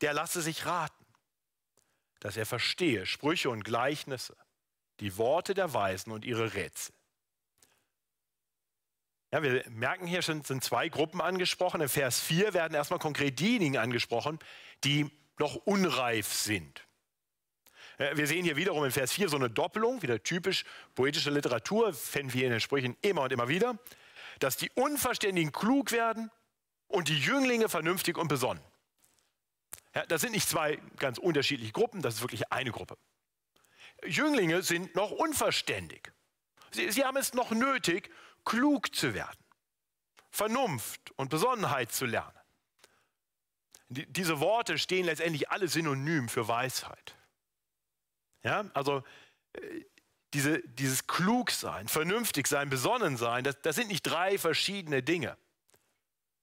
der 0.00 0.12
lasse 0.12 0.42
sich 0.42 0.66
raten, 0.66 1.06
dass 2.20 2.36
er 2.36 2.46
verstehe 2.46 3.06
Sprüche 3.06 3.50
und 3.50 3.64
Gleichnisse, 3.64 4.36
die 5.00 5.16
Worte 5.16 5.54
der 5.54 5.72
Weisen 5.74 6.12
und 6.12 6.24
ihre 6.24 6.54
Rätsel. 6.54 6.94
Ja, 9.30 9.42
wir 9.42 9.68
merken 9.68 10.06
hier 10.06 10.22
schon, 10.22 10.42
sind 10.42 10.64
zwei 10.64 10.88
Gruppen 10.88 11.20
angesprochen. 11.20 11.82
In 11.82 11.88
Vers 11.88 12.18
4 12.20 12.54
werden 12.54 12.74
erstmal 12.74 12.98
konkret 12.98 13.38
diejenigen 13.38 13.76
angesprochen, 13.76 14.38
die 14.84 15.10
noch 15.38 15.54
unreif 15.54 16.32
sind. 16.32 16.87
Wir 17.98 18.28
sehen 18.28 18.44
hier 18.44 18.54
wiederum 18.54 18.84
in 18.84 18.92
Vers 18.92 19.12
4 19.12 19.28
so 19.28 19.36
eine 19.36 19.50
Doppelung, 19.50 20.02
wieder 20.02 20.22
typisch 20.22 20.64
poetische 20.94 21.30
Literatur, 21.30 21.92
finden 21.92 22.32
wir 22.32 22.44
in 22.44 22.52
den 22.52 22.60
Sprüchen 22.60 22.96
immer 23.02 23.22
und 23.22 23.32
immer 23.32 23.48
wieder, 23.48 23.76
dass 24.38 24.56
die 24.56 24.70
Unverständigen 24.74 25.50
klug 25.50 25.90
werden 25.90 26.30
und 26.86 27.08
die 27.08 27.18
Jünglinge 27.18 27.68
vernünftig 27.68 28.16
und 28.16 28.28
besonnen. 28.28 28.62
Ja, 29.96 30.06
das 30.06 30.20
sind 30.20 30.30
nicht 30.30 30.48
zwei 30.48 30.76
ganz 30.98 31.18
unterschiedliche 31.18 31.72
Gruppen, 31.72 32.00
das 32.00 32.14
ist 32.14 32.20
wirklich 32.20 32.52
eine 32.52 32.70
Gruppe. 32.70 32.96
Jünglinge 34.04 34.62
sind 34.62 34.94
noch 34.94 35.10
unverständig. 35.10 36.12
Sie, 36.70 36.92
sie 36.92 37.04
haben 37.04 37.16
es 37.16 37.34
noch 37.34 37.50
nötig, 37.50 38.10
klug 38.44 38.94
zu 38.94 39.12
werden, 39.12 39.44
Vernunft 40.30 41.10
und 41.16 41.30
Besonnenheit 41.30 41.90
zu 41.90 42.06
lernen. 42.06 42.38
Die, 43.88 44.06
diese 44.06 44.38
Worte 44.38 44.78
stehen 44.78 45.06
letztendlich 45.06 45.50
alle 45.50 45.66
synonym 45.66 46.28
für 46.28 46.46
Weisheit. 46.46 47.17
Ja, 48.42 48.64
also 48.74 49.02
äh, 49.54 49.84
diese, 50.34 50.60
dieses 50.60 51.06
Klugsein, 51.06 51.88
Vernünftigsein, 51.88 52.68
Besonnensein, 52.68 53.44
das, 53.44 53.60
das 53.62 53.76
sind 53.76 53.88
nicht 53.88 54.02
drei 54.02 54.38
verschiedene 54.38 55.02
Dinge. 55.02 55.36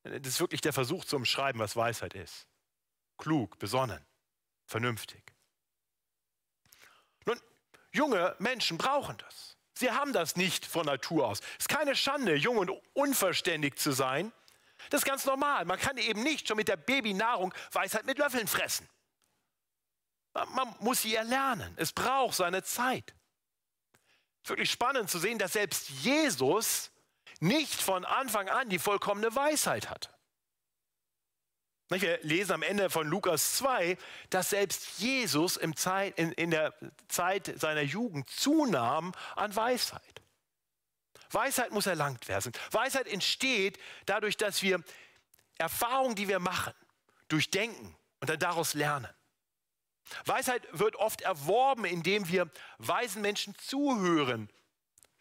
Das 0.04 0.28
ist 0.28 0.40
wirklich 0.40 0.62
der 0.62 0.74
Versuch 0.74 1.06
zu 1.06 1.16
umschreiben, 1.16 1.60
was 1.60 1.75
Weisheit 1.75 2.14
ist. 2.14 2.48
Klug, 3.18 3.58
besonnen, 3.60 4.04
vernünftig. 4.66 5.24
Nun, 7.25 7.40
junge 7.92 8.36
Menschen 8.40 8.78
brauchen 8.78 9.18
das. 9.18 9.58
Sie 9.74 9.92
haben 9.92 10.14
das 10.14 10.36
nicht 10.36 10.66
von 10.66 10.86
Natur 10.86 11.28
aus. 11.28 11.40
Es 11.40 11.66
ist 11.66 11.70
keine 11.70 11.96
Schande, 11.96 12.36
jung 12.36 12.58
und 12.58 12.72
unverständig 12.94 13.78
zu 13.78 13.92
sein. 13.92 14.32
Das 14.90 15.02
ist 15.02 15.06
ganz 15.06 15.25
normal. 15.25 15.66
Man 15.66 15.80
kann 15.80 15.98
eben 15.98 16.24
nicht 16.24 16.48
schon 16.48 16.58
mit 16.58 16.68
der 16.68 16.78
Babynahrung 16.78 17.54
Weisheit 17.72 18.06
mit 18.06 18.18
Löffeln 18.18 18.48
fressen. 18.48 18.88
Man 20.36 20.75
muss 20.80 21.01
sie 21.01 21.15
erlernen. 21.15 21.74
Es 21.77 21.94
braucht 21.94 22.36
seine 22.36 22.63
Zeit. 22.63 23.13
Wirklich 24.44 24.70
spannend 24.70 25.10
zu 25.10 25.18
sehen, 25.18 25.39
dass 25.39 25.54
selbst 25.54 25.89
Jesus 25.89 26.92
nicht 27.39 27.82
von 27.82 28.06
Anfang 28.06 28.50
an 28.50 28.70
die 28.70 28.80
vollkommene 28.80 29.34
Weisheit 29.36 29.89
hatte. 29.89 30.10
Wir 31.89 32.20
lesen 32.24 32.54
am 32.54 32.63
Ende 32.63 32.89
von 32.89 33.08
Lukas 33.08 33.58
2, 33.58 33.98
dass 34.30 34.50
selbst 34.50 35.00
Jesus 35.00 35.56
in, 35.56 35.74
der 36.51 36.74
Zeit 37.08 37.54
seiner 37.58 37.82
Jugend 37.82 38.30
zunahm 38.30 39.13
an 39.36 39.56
Weisheit. 39.56 40.01
Weisheit 41.30 41.72
muss 41.72 41.86
erlangt 41.86 42.27
werden. 42.27 42.51
Weisheit 42.72 43.08
entsteht 43.08 43.77
dadurch, 44.06 44.36
dass 44.36 44.62
wir 44.62 44.84
Erfahrungen, 45.58 46.15
die 46.15 46.27
wir 46.27 46.39
machen, 46.39 46.74
durchdenken 47.27 47.96
und 48.20 48.30
dann 48.30 48.39
daraus 48.39 48.74
lernen. 48.74 49.10
Weisheit 50.25 50.67
wird 50.71 50.95
oft 50.95 51.21
erworben, 51.21 51.85
indem 51.85 52.27
wir 52.27 52.50
weisen 52.77 53.21
Menschen 53.21 53.55
zuhören, 53.57 54.50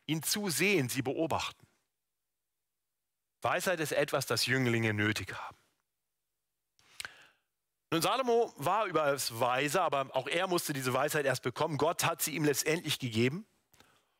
ihnen 0.07 0.23
zusehen, 0.23 0.89
sie 0.89 1.03
beobachten. 1.03 1.67
Weisheit 3.41 3.81
ist 3.81 3.93
etwas, 3.93 4.27
das 4.27 4.47
Jünglinge 4.47 4.95
nötig 4.95 5.35
haben. 5.35 5.57
Nun, 7.91 8.03
Salomo 8.03 8.53
war 8.57 8.87
überaus 8.87 9.39
weise, 9.39 9.81
aber 9.81 10.09
auch 10.17 10.27
er 10.27 10.49
musste 10.49 10.73
diese 10.73 10.93
Weisheit 10.93 11.27
erst 11.27 11.43
bekommen. 11.43 11.79
Gott 11.79 12.05
hat 12.05 12.23
sie 12.23 12.35
ihm 12.35 12.45
letztendlich 12.45 12.99
gegeben. 12.99 13.47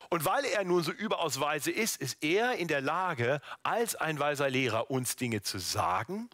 Und 0.09 0.23
weil 0.23 0.45
er 0.45 0.63
nun 0.63 0.83
so 0.83 0.91
überaus 0.91 1.39
weise 1.39 1.71
ist, 1.71 1.97
ist 1.97 2.23
er 2.23 2.55
in 2.55 2.67
der 2.67 2.81
Lage, 2.81 3.41
als 3.63 3.95
ein 3.95 4.19
weiser 4.19 4.49
Lehrer 4.49 4.91
uns 4.91 5.15
Dinge 5.15 5.41
zu 5.41 5.59
sagen, 5.59 6.29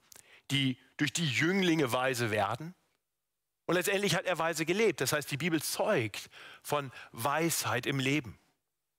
die 0.51 0.77
durch 0.97 1.13
die 1.13 1.27
Jünglinge 1.27 1.91
weise 1.91 2.29
werden. 2.29 2.75
Und 3.71 3.77
letztendlich 3.77 4.15
hat 4.15 4.25
er 4.25 4.37
weise 4.37 4.65
gelebt. 4.65 4.99
Das 4.99 5.13
heißt, 5.13 5.31
die 5.31 5.37
Bibel 5.37 5.61
zeugt 5.61 6.29
von 6.61 6.91
Weisheit 7.13 7.85
im 7.85 7.99
Leben. 7.99 8.37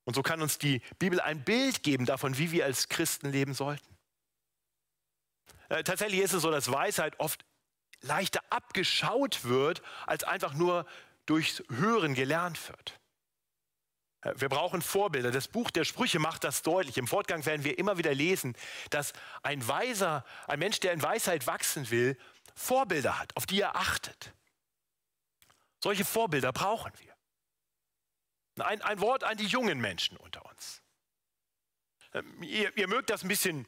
Und 0.05 0.15
so 0.15 0.23
kann 0.23 0.41
uns 0.41 0.57
die 0.57 0.81
Bibel 0.99 1.21
ein 1.21 1.45
Bild 1.45 1.83
geben 1.83 2.07
davon, 2.07 2.39
wie 2.39 2.53
wir 2.53 2.65
als 2.65 2.89
Christen 2.89 3.31
leben 3.31 3.53
sollten. 3.53 3.99
Äh, 5.69 5.85
tatsächlich 5.85 6.21
ist 6.23 6.33
es 6.33 6.41
so, 6.41 6.51
dass 6.51 6.73
Weisheit 6.73 7.21
oft 7.21 7.45
leichter 8.01 8.41
abgeschaut 8.49 9.45
wird, 9.45 9.83
als 10.07 10.25
einfach 10.25 10.55
nur 10.55 10.87
durchs 11.27 11.63
Hören 11.69 12.15
gelernt 12.15 12.67
wird. 12.71 12.99
Wir 14.37 14.49
brauchen 14.49 14.81
Vorbilder. 14.81 15.33
Das 15.33 15.49
Buch 15.49 15.71
der 15.71 15.85
Sprüche 15.85 16.19
macht 16.19 16.45
das 16.45 16.63
deutlich. 16.63 16.97
Im 16.97 17.09
Fortgang 17.09 17.45
werden 17.45 17.65
wir 17.65 17.79
immer 17.79 17.99
wieder 17.99 18.15
lesen, 18.15 18.57
dass 18.89 19.13
ein 19.43 19.69
Weiser, 19.69 20.25
ein 20.47 20.61
Mensch, 20.61 20.81
der 20.81 20.95
in 20.95 21.03
Weisheit 21.03 21.47
wachsen 21.47 21.91
will, 21.91 22.17
Vorbilder 22.55 23.19
hat, 23.19 23.37
auf 23.37 23.45
die 23.45 23.61
er 23.61 23.77
achtet. 23.77 24.33
Solche 25.83 26.05
Vorbilder 26.05 26.53
brauchen 26.53 26.93
wir. 26.99 28.65
Ein, 28.65 28.83
ein 28.83 29.01
Wort 29.01 29.25
an 29.25 29.37
die 29.37 29.47
jungen 29.47 29.81
Menschen 29.81 30.17
unter 30.17 30.45
uns. 30.45 30.83
Ähm, 32.13 32.43
ihr, 32.43 32.77
ihr 32.77 32.89
mögt 32.89 33.11
das 33.11 33.23
ein 33.23 33.29
bisschen 33.29 33.67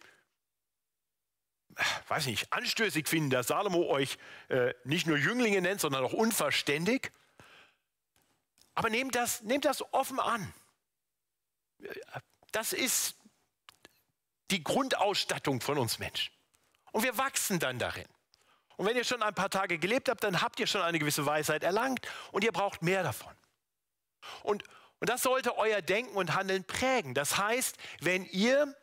weiß 2.09 2.27
nicht, 2.27 2.53
anstößig 2.53 3.09
finden, 3.09 3.31
dass 3.31 3.49
Salomo 3.49 3.89
euch 3.89 4.19
äh, 4.49 4.75
nicht 4.85 5.07
nur 5.07 5.17
Jünglinge 5.17 5.61
nennt, 5.61 5.81
sondern 5.81 6.05
auch 6.05 6.13
unverständig. 6.13 7.13
Aber 8.75 8.91
nehmt 8.91 9.15
das, 9.15 9.43
nehmt 9.43 9.65
das 9.65 9.83
offen 9.93 10.21
an. 10.21 10.53
Das 12.53 12.73
ist 12.73 13.17
die 14.51 14.63
Grundausstattung 14.63 15.61
von 15.61 15.79
uns 15.79 15.99
Menschen. 15.99 16.33
Und 16.93 17.03
wir 17.03 17.17
wachsen 17.19 17.59
dann 17.59 17.79
darin. 17.79 18.07
Und 18.77 18.87
wenn 18.87 18.97
ihr 18.97 19.05
schon 19.05 19.23
ein 19.23 19.35
paar 19.35 19.51
Tage 19.51 19.79
gelebt 19.79 20.09
habt, 20.09 20.25
dann 20.25 20.41
habt 20.41 20.59
ihr 20.61 20.67
schon 20.67 20.83
eine 20.83 20.99
gewisse 20.99 21.27
Weisheit 21.27 21.63
erlangt 21.63 22.07
und 22.33 22.45
ihr 22.45 22.53
braucht 22.53 22.83
mehr 22.83 23.03
davon. 23.03 23.33
Und, 24.43 24.65
und 25.01 25.09
das 25.09 25.23
sollte 25.23 25.57
euer 25.59 25.83
Denken 25.83 26.17
und 26.17 26.35
Handeln 26.35 26.65
prägen. 26.65 27.15
Das 27.15 27.39
heißt, 27.39 27.77
wenn 28.01 28.25
ihr 28.25 28.75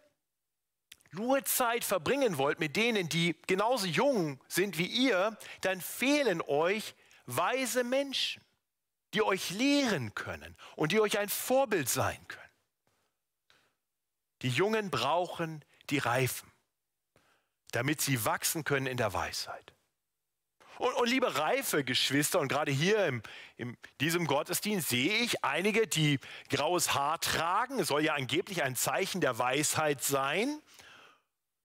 nur 1.12 1.44
Zeit 1.44 1.84
verbringen 1.84 2.38
wollt 2.38 2.60
mit 2.60 2.76
denen, 2.76 3.10
die 3.10 3.36
genauso 3.48 3.86
jung 3.86 4.40
sind 4.48 4.78
wie 4.78 4.86
ihr, 4.86 5.38
dann 5.62 5.82
fehlen 5.82 6.42
euch 6.42 6.96
weise 7.26 7.84
Menschen, 7.84 8.44
die 9.14 9.22
euch 9.22 9.50
lehren 9.50 10.16
können 10.16 10.56
und 10.76 10.92
die 10.92 11.02
euch 11.02 11.20
ein 11.20 11.30
Vorbild 11.30 11.90
sein 11.90 12.26
können. 12.28 12.42
Die 14.42 14.50
Jungen 14.50 14.90
brauchen 14.90 15.64
die 15.90 16.00
Reifen, 16.00 16.52
damit 17.72 18.02
sie 18.02 18.26
wachsen 18.26 18.64
können 18.64 18.88
in 18.88 18.98
der 18.98 19.14
Weisheit. 19.14 19.71
Und, 20.82 20.96
und 20.96 21.10
liebe 21.10 21.38
reife 21.38 21.84
Geschwister, 21.84 22.40
und 22.40 22.48
gerade 22.48 22.72
hier 22.72 23.22
in 23.58 23.78
diesem 24.00 24.26
Gottesdienst 24.26 24.90
sehe 24.90 25.14
ich 25.20 25.44
einige, 25.44 25.86
die 25.86 26.18
graues 26.50 26.96
Haar 26.96 27.22
tragen. 27.22 27.78
Es 27.78 27.90
soll 27.90 28.04
ja 28.04 28.16
angeblich 28.16 28.64
ein 28.64 28.76
Zeichen 28.76 29.22
der 29.22 29.38
Weisheit 29.38 30.04
sein. 30.04 30.60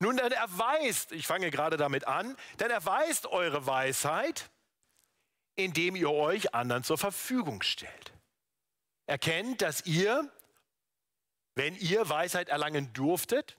Nun, 0.01 0.19
dann 0.19 0.33
erweist, 0.33 1.13
ich 1.13 1.27
fange 1.27 1.51
gerade 1.51 1.79
damit 1.79 2.07
an, 2.07 2.37
dann 2.59 2.71
erweist 2.71 3.25
eure 3.25 3.67
Weisheit, 3.67 4.51
indem 5.55 5.97
ihr 5.97 6.11
euch 6.11 6.55
anderen 6.55 6.85
zur 6.85 6.99
Verfügung 6.99 7.63
stellt. 7.63 8.13
Erkennt, 9.07 9.63
dass 9.63 9.87
ihr, 9.87 10.31
wenn 11.55 11.75
ihr 11.77 12.07
Weisheit 12.07 12.51
erlangen 12.51 12.93
durftet, 12.93 13.57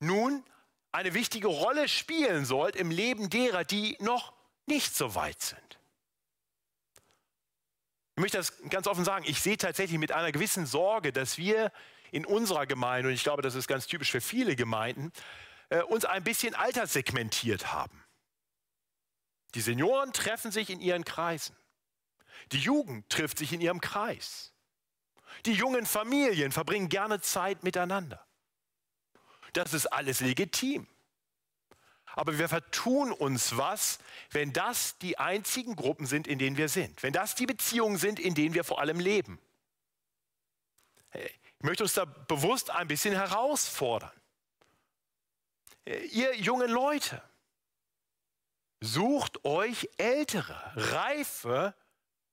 nun 0.00 0.44
eine 0.92 1.14
wichtige 1.14 1.48
Rolle 1.48 1.88
spielen 1.88 2.44
sollt 2.44 2.76
im 2.76 2.90
Leben 2.90 3.30
derer, 3.30 3.64
die 3.64 3.96
noch 4.00 4.35
nicht 4.66 4.94
so 4.94 5.14
weit 5.14 5.40
sind. 5.40 5.78
Ich 8.16 8.20
möchte 8.22 8.38
das 8.38 8.58
ganz 8.70 8.86
offen 8.86 9.04
sagen, 9.04 9.24
ich 9.28 9.40
sehe 9.40 9.58
tatsächlich 9.58 9.98
mit 9.98 10.12
einer 10.12 10.32
gewissen 10.32 10.66
Sorge, 10.66 11.12
dass 11.12 11.36
wir 11.36 11.70
in 12.12 12.24
unserer 12.24 12.66
Gemeinde, 12.66 13.08
und 13.08 13.14
ich 13.14 13.22
glaube, 13.22 13.42
das 13.42 13.54
ist 13.54 13.68
ganz 13.68 13.86
typisch 13.86 14.10
für 14.10 14.20
viele 14.20 14.56
Gemeinden, 14.56 15.12
äh, 15.68 15.82
uns 15.82 16.04
ein 16.04 16.24
bisschen 16.24 16.54
alterssegmentiert 16.54 17.72
haben. 17.72 18.02
Die 19.54 19.60
Senioren 19.60 20.12
treffen 20.12 20.50
sich 20.50 20.70
in 20.70 20.80
ihren 20.80 21.04
Kreisen. 21.04 21.56
Die 22.52 22.58
Jugend 22.58 23.08
trifft 23.10 23.38
sich 23.38 23.52
in 23.52 23.60
ihrem 23.60 23.80
Kreis. 23.80 24.52
Die 25.44 25.52
jungen 25.52 25.86
Familien 25.86 26.52
verbringen 26.52 26.88
gerne 26.88 27.20
Zeit 27.20 27.62
miteinander. 27.62 28.24
Das 29.52 29.74
ist 29.74 29.86
alles 29.86 30.20
legitim. 30.20 30.86
Aber 32.16 32.38
wir 32.38 32.48
vertun 32.48 33.12
uns 33.12 33.58
was, 33.58 33.98
wenn 34.30 34.52
das 34.52 34.96
die 34.98 35.18
einzigen 35.18 35.76
Gruppen 35.76 36.06
sind, 36.06 36.26
in 36.26 36.38
denen 36.38 36.56
wir 36.56 36.70
sind. 36.70 37.02
Wenn 37.02 37.12
das 37.12 37.34
die 37.34 37.44
Beziehungen 37.44 37.98
sind, 37.98 38.18
in 38.18 38.34
denen 38.34 38.54
wir 38.54 38.64
vor 38.64 38.80
allem 38.80 38.98
leben. 38.98 39.38
Ich 41.12 41.62
möchte 41.62 41.84
uns 41.84 41.92
da 41.92 42.06
bewusst 42.06 42.70
ein 42.70 42.88
bisschen 42.88 43.14
herausfordern. 43.14 44.10
Ihr 45.84 46.34
jungen 46.36 46.70
Leute, 46.70 47.22
sucht 48.80 49.44
euch 49.44 49.88
ältere, 49.98 50.58
reife 50.74 51.74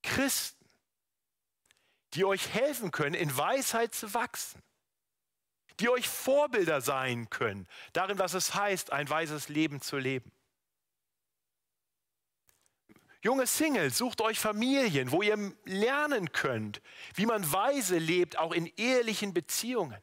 Christen, 0.02 0.66
die 2.14 2.24
euch 2.24 2.54
helfen 2.54 2.92
können, 2.92 3.16
in 3.16 3.36
Weisheit 3.36 3.94
zu 3.94 4.14
wachsen 4.14 4.64
die 5.80 5.90
euch 5.90 6.08
Vorbilder 6.08 6.82
sein 6.82 7.30
können, 7.30 7.68
darin, 7.94 8.20
was 8.20 8.34
es 8.34 8.56
heißt, 8.56 8.92
ein 8.92 9.10
weises 9.10 9.50
Leben 9.50 9.82
zu 9.82 9.98
leben. 9.98 10.32
Junge 13.22 13.48
Singles, 13.48 13.98
sucht 13.98 14.20
euch 14.20 14.38
Familien, 14.38 15.12
wo 15.12 15.22
ihr 15.22 15.54
lernen 15.64 16.34
könnt, 16.34 16.82
wie 17.16 17.26
man 17.26 17.50
weise 17.54 17.98
lebt, 17.98 18.38
auch 18.38 18.52
in 18.52 18.66
ehelichen 18.76 19.34
Beziehungen. 19.34 20.02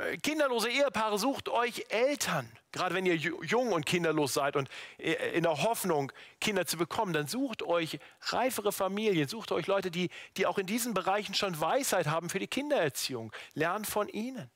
Äh, 0.00 0.16
kinderlose 0.18 0.70
Ehepaare 0.70 1.18
sucht 1.18 1.48
euch 1.48 1.86
Eltern, 1.88 2.50
gerade 2.72 2.94
wenn 2.94 3.06
ihr 3.06 3.16
jung 3.16 3.72
und 3.72 3.86
kinderlos 3.86 4.34
seid 4.34 4.56
und 4.56 4.68
äh, 4.98 5.12
in 5.32 5.42
der 5.42 5.62
Hoffnung, 5.62 6.12
Kinder 6.40 6.66
zu 6.66 6.76
bekommen, 6.76 7.12
dann 7.12 7.26
sucht 7.26 7.62
euch 7.62 7.98
reifere 8.22 8.72
Familien, 8.72 9.28
sucht 9.28 9.52
euch 9.52 9.66
Leute, 9.66 9.90
die, 9.90 10.10
die 10.36 10.46
auch 10.46 10.58
in 10.58 10.66
diesen 10.66 10.94
Bereichen 10.94 11.34
schon 11.34 11.60
Weisheit 11.60 12.06
haben 12.06 12.28
für 12.30 12.38
die 12.38 12.46
Kindererziehung. 12.46 13.32
Lernt 13.54 13.86
von 13.86 14.08
ihnen. 14.08 14.50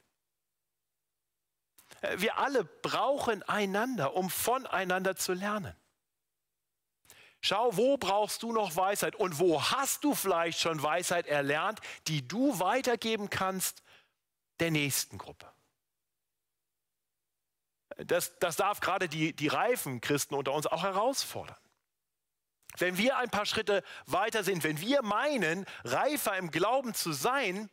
Äh, 2.00 2.16
wir 2.18 2.38
alle 2.38 2.64
brauchen 2.64 3.42
einander, 3.42 4.14
um 4.14 4.30
voneinander 4.30 5.16
zu 5.16 5.32
lernen. 5.32 5.74
Schau, 7.40 7.76
wo 7.76 7.98
brauchst 7.98 8.42
du 8.42 8.52
noch 8.52 8.74
Weisheit 8.74 9.16
und 9.16 9.38
wo 9.38 9.62
hast 9.62 10.02
du 10.02 10.14
vielleicht 10.14 10.60
schon 10.60 10.82
Weisheit 10.82 11.26
erlernt, 11.26 11.80
die 12.08 12.26
du 12.26 12.58
weitergeben 12.58 13.28
kannst 13.28 13.83
der 14.60 14.70
nächsten 14.70 15.18
Gruppe. 15.18 15.50
Das, 17.96 18.38
das 18.38 18.56
darf 18.56 18.80
gerade 18.80 19.08
die, 19.08 19.34
die 19.34 19.48
reifen 19.48 20.00
Christen 20.00 20.34
unter 20.34 20.52
uns 20.52 20.66
auch 20.66 20.82
herausfordern. 20.82 21.56
Wenn 22.76 22.98
wir 22.98 23.18
ein 23.18 23.30
paar 23.30 23.46
Schritte 23.46 23.84
weiter 24.06 24.42
sind, 24.42 24.64
wenn 24.64 24.80
wir 24.80 25.02
meinen, 25.02 25.64
reifer 25.84 26.36
im 26.36 26.50
Glauben 26.50 26.92
zu 26.92 27.12
sein, 27.12 27.70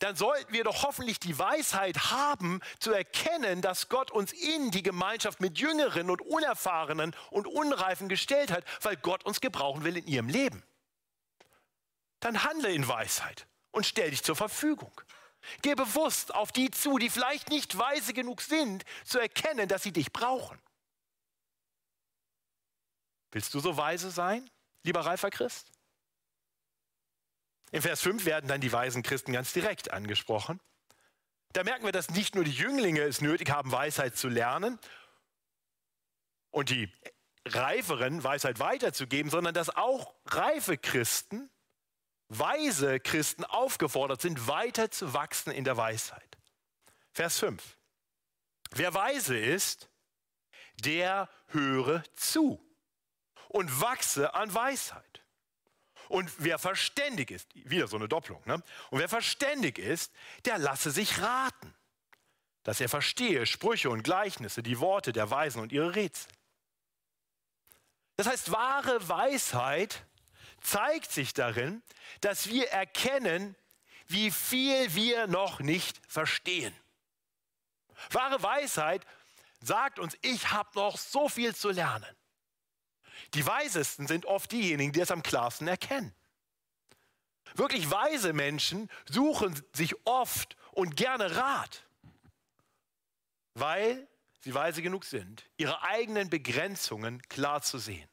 dann 0.00 0.16
sollten 0.16 0.52
wir 0.52 0.64
doch 0.64 0.82
hoffentlich 0.82 1.18
die 1.20 1.38
Weisheit 1.38 2.10
haben, 2.10 2.60
zu 2.80 2.92
erkennen, 2.92 3.62
dass 3.62 3.88
Gott 3.88 4.10
uns 4.10 4.32
in 4.32 4.70
die 4.70 4.82
Gemeinschaft 4.82 5.40
mit 5.40 5.58
Jüngeren 5.58 6.10
und 6.10 6.20
Unerfahrenen 6.20 7.14
und 7.30 7.46
Unreifen 7.46 8.08
gestellt 8.08 8.50
hat, 8.50 8.64
weil 8.82 8.96
Gott 8.96 9.24
uns 9.24 9.40
gebrauchen 9.40 9.84
will 9.84 9.96
in 9.96 10.06
ihrem 10.06 10.28
Leben. 10.28 10.62
Dann 12.20 12.42
handle 12.42 12.72
in 12.72 12.86
Weisheit 12.88 13.46
und 13.70 13.86
stell 13.86 14.10
dich 14.10 14.22
zur 14.22 14.36
Verfügung. 14.36 15.00
Geh 15.62 15.74
bewusst 15.74 16.34
auf 16.34 16.52
die 16.52 16.70
zu, 16.70 16.98
die 16.98 17.10
vielleicht 17.10 17.48
nicht 17.48 17.78
weise 17.78 18.12
genug 18.12 18.42
sind, 18.42 18.84
zu 19.04 19.18
erkennen, 19.18 19.68
dass 19.68 19.82
sie 19.82 19.92
dich 19.92 20.12
brauchen. 20.12 20.58
Willst 23.32 23.52
du 23.54 23.60
so 23.60 23.76
weise 23.76 24.10
sein, 24.10 24.48
lieber 24.82 25.00
reifer 25.00 25.30
Christ? 25.30 25.70
In 27.72 27.82
Vers 27.82 28.00
5 28.00 28.24
werden 28.24 28.48
dann 28.48 28.60
die 28.60 28.72
weisen 28.72 29.02
Christen 29.02 29.32
ganz 29.32 29.52
direkt 29.52 29.90
angesprochen. 29.90 30.60
Da 31.52 31.64
merken 31.64 31.84
wir, 31.84 31.92
dass 31.92 32.10
nicht 32.10 32.34
nur 32.34 32.44
die 32.44 32.52
Jünglinge 32.52 33.00
es 33.00 33.20
nötig 33.20 33.50
haben, 33.50 33.72
Weisheit 33.72 34.16
zu 34.16 34.28
lernen 34.28 34.78
und 36.50 36.70
die 36.70 36.92
Reiferen 37.46 38.24
Weisheit 38.24 38.58
weiterzugeben, 38.58 39.30
sondern 39.30 39.54
dass 39.54 39.70
auch 39.70 40.14
reife 40.26 40.76
Christen 40.76 41.48
weise 42.28 43.00
Christen 43.00 43.44
aufgefordert 43.44 44.20
sind, 44.20 44.48
weiter 44.48 44.90
zu 44.90 45.14
wachsen 45.14 45.52
in 45.52 45.64
der 45.64 45.76
Weisheit. 45.76 46.36
Vers 47.12 47.38
5. 47.38 47.62
Wer 48.72 48.94
weise 48.94 49.38
ist, 49.38 49.88
der 50.76 51.28
höre 51.48 52.02
zu 52.14 52.60
und 53.48 53.80
wachse 53.80 54.34
an 54.34 54.52
Weisheit. 54.52 55.22
Und 56.08 56.30
wer 56.38 56.58
verständig 56.58 57.30
ist, 57.30 57.48
wieder 57.54 57.88
so 57.88 57.96
eine 57.96 58.08
Doppelung, 58.08 58.42
ne? 58.46 58.62
und 58.90 59.00
wer 59.00 59.08
verständig 59.08 59.78
ist, 59.78 60.12
der 60.44 60.58
lasse 60.58 60.90
sich 60.90 61.20
raten, 61.20 61.74
dass 62.62 62.80
er 62.80 62.88
verstehe 62.88 63.46
Sprüche 63.46 63.90
und 63.90 64.02
Gleichnisse, 64.02 64.62
die 64.62 64.78
Worte 64.78 65.12
der 65.12 65.30
Weisen 65.30 65.60
und 65.60 65.72
ihre 65.72 65.94
Rätsel. 65.94 66.30
Das 68.16 68.26
heißt, 68.26 68.52
wahre 68.52 69.08
Weisheit 69.08 70.06
zeigt 70.66 71.12
sich 71.12 71.32
darin, 71.32 71.82
dass 72.20 72.48
wir 72.48 72.68
erkennen, 72.70 73.56
wie 74.08 74.30
viel 74.30 74.94
wir 74.94 75.26
noch 75.26 75.60
nicht 75.60 76.00
verstehen. 76.08 76.74
Wahre 78.10 78.42
Weisheit 78.42 79.06
sagt 79.60 79.98
uns, 79.98 80.16
ich 80.22 80.50
habe 80.50 80.70
noch 80.74 80.98
so 80.98 81.28
viel 81.28 81.54
zu 81.54 81.70
lernen. 81.70 82.14
Die 83.34 83.46
Weisesten 83.46 84.06
sind 84.06 84.26
oft 84.26 84.52
diejenigen, 84.52 84.92
die 84.92 85.00
es 85.00 85.10
am 85.10 85.22
klarsten 85.22 85.66
erkennen. 85.68 86.14
Wirklich 87.54 87.90
weise 87.90 88.32
Menschen 88.32 88.90
suchen 89.08 89.60
sich 89.72 89.94
oft 90.04 90.56
und 90.72 90.96
gerne 90.96 91.36
Rat, 91.36 91.86
weil 93.54 94.06
sie 94.40 94.52
weise 94.52 94.82
genug 94.82 95.04
sind, 95.04 95.48
ihre 95.56 95.82
eigenen 95.82 96.28
Begrenzungen 96.28 97.22
klar 97.22 97.62
zu 97.62 97.78
sehen. 97.78 98.08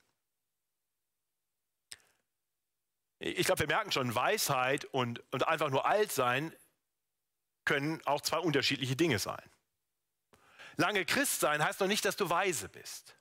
Ich 3.26 3.46
glaube, 3.46 3.60
wir 3.62 3.68
merken 3.68 3.90
schon, 3.90 4.14
Weisheit 4.14 4.84
und, 4.84 5.24
und 5.32 5.48
einfach 5.48 5.70
nur 5.70 5.86
alt 5.86 6.12
sein 6.12 6.54
können 7.64 8.06
auch 8.06 8.20
zwei 8.20 8.40
unterschiedliche 8.40 8.98
Dinge 8.98 9.18
sein. 9.18 9.50
Lange 10.76 11.06
Christ 11.06 11.40
sein 11.40 11.64
heißt 11.64 11.80
noch 11.80 11.88
nicht, 11.88 12.04
dass 12.04 12.18
du 12.18 12.30
weise 12.30 12.68
bist. 12.68 13.16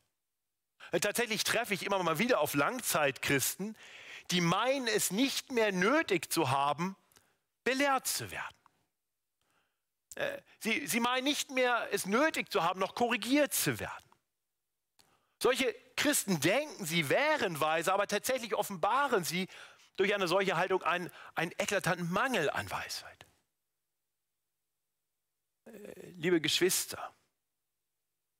Tatsächlich 1.00 1.44
treffe 1.44 1.72
ich 1.72 1.86
immer 1.86 2.02
mal 2.02 2.18
wieder 2.18 2.40
auf 2.40 2.54
Langzeitchristen, 2.54 3.76
die 4.32 4.40
meinen 4.40 4.88
es 4.88 5.12
nicht 5.12 5.52
mehr 5.52 5.70
nötig 5.70 6.32
zu 6.32 6.50
haben, 6.50 6.96
belehrt 7.62 8.08
zu 8.08 8.32
werden. 8.32 8.56
Äh, 10.16 10.42
sie, 10.58 10.86
sie 10.88 10.98
meinen 10.98 11.24
nicht 11.24 11.52
mehr 11.52 11.88
es 11.92 12.06
nötig 12.06 12.50
zu 12.50 12.64
haben, 12.64 12.80
noch 12.80 12.96
korrigiert 12.96 13.54
zu 13.54 13.78
werden. 13.78 14.10
Solche 15.38 15.72
Christen 15.96 16.40
denken, 16.40 16.84
sie 16.84 17.08
wären 17.08 17.60
weise, 17.60 17.92
aber 17.92 18.08
tatsächlich 18.08 18.54
offenbaren 18.54 19.24
sie 19.24 19.48
durch 19.96 20.14
eine 20.14 20.28
solche 20.28 20.56
Haltung 20.56 20.82
einen, 20.82 21.10
einen 21.34 21.52
eklatanten 21.52 22.10
Mangel 22.10 22.50
an 22.50 22.70
Weisheit. 22.70 23.26
Äh, 25.66 26.10
liebe 26.12 26.40
Geschwister, 26.40 27.14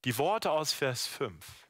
die 0.04 0.16
Worte 0.18 0.50
aus 0.50 0.72
Vers 0.72 1.06
5 1.06 1.68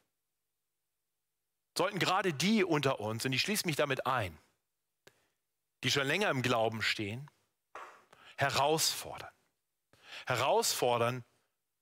sollten 1.77 1.99
gerade 1.99 2.33
die 2.33 2.63
unter 2.63 2.99
uns, 2.99 3.25
und 3.25 3.33
ich 3.33 3.41
schließe 3.41 3.65
mich 3.65 3.75
damit 3.75 4.05
ein, 4.05 4.37
die 5.83 5.91
schon 5.91 6.07
länger 6.07 6.29
im 6.29 6.41
Glauben 6.41 6.81
stehen, 6.81 7.29
herausfordern. 8.37 9.29
Herausfordern, 10.25 11.23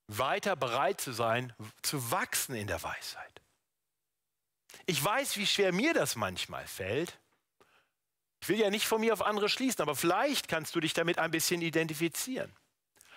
weiter 0.07 0.55
bereit 0.55 0.99
zu 1.01 1.11
sein, 1.11 1.53
zu 1.81 2.11
wachsen 2.11 2.55
in 2.55 2.67
der 2.67 2.81
Weisheit. 2.81 3.41
Ich 4.85 5.03
weiß, 5.03 5.37
wie 5.37 5.47
schwer 5.47 5.71
mir 5.71 5.93
das 5.93 6.15
manchmal 6.15 6.65
fällt. 6.65 7.20
Ich 8.41 8.49
will 8.49 8.59
ja 8.59 8.71
nicht 8.71 8.87
von 8.87 9.01
mir 9.01 9.13
auf 9.13 9.21
andere 9.21 9.49
schließen, 9.49 9.81
aber 9.81 9.95
vielleicht 9.95 10.47
kannst 10.47 10.75
du 10.75 10.79
dich 10.79 10.93
damit 10.93 11.19
ein 11.19 11.31
bisschen 11.31 11.61
identifizieren. 11.61 12.51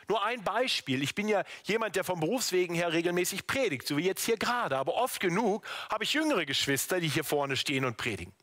Nur 0.07 0.23
ein 0.23 0.45
Beispiel. 0.45 1.03
Ich 1.03 1.15
bin 1.15 1.29
ja 1.29 1.45
jemand, 1.65 1.97
der 1.97 2.05
vom 2.05 2.21
Berufswegen 2.21 2.77
her 2.77 2.93
regelmäßig 2.93 3.47
predigt, 3.47 3.87
so 3.87 3.97
wie 3.97 4.05
jetzt 4.05 4.25
hier 4.27 4.37
gerade. 4.37 4.77
Aber 4.77 4.95
oft 4.95 5.21
genug 5.21 5.67
habe 5.91 6.05
ich 6.05 6.13
jüngere 6.13 6.45
Geschwister, 6.45 7.01
die 7.01 7.09
hier 7.09 7.25
vorne 7.25 7.57
stehen 7.57 7.87
und 7.87 7.97
predigen. 7.97 8.35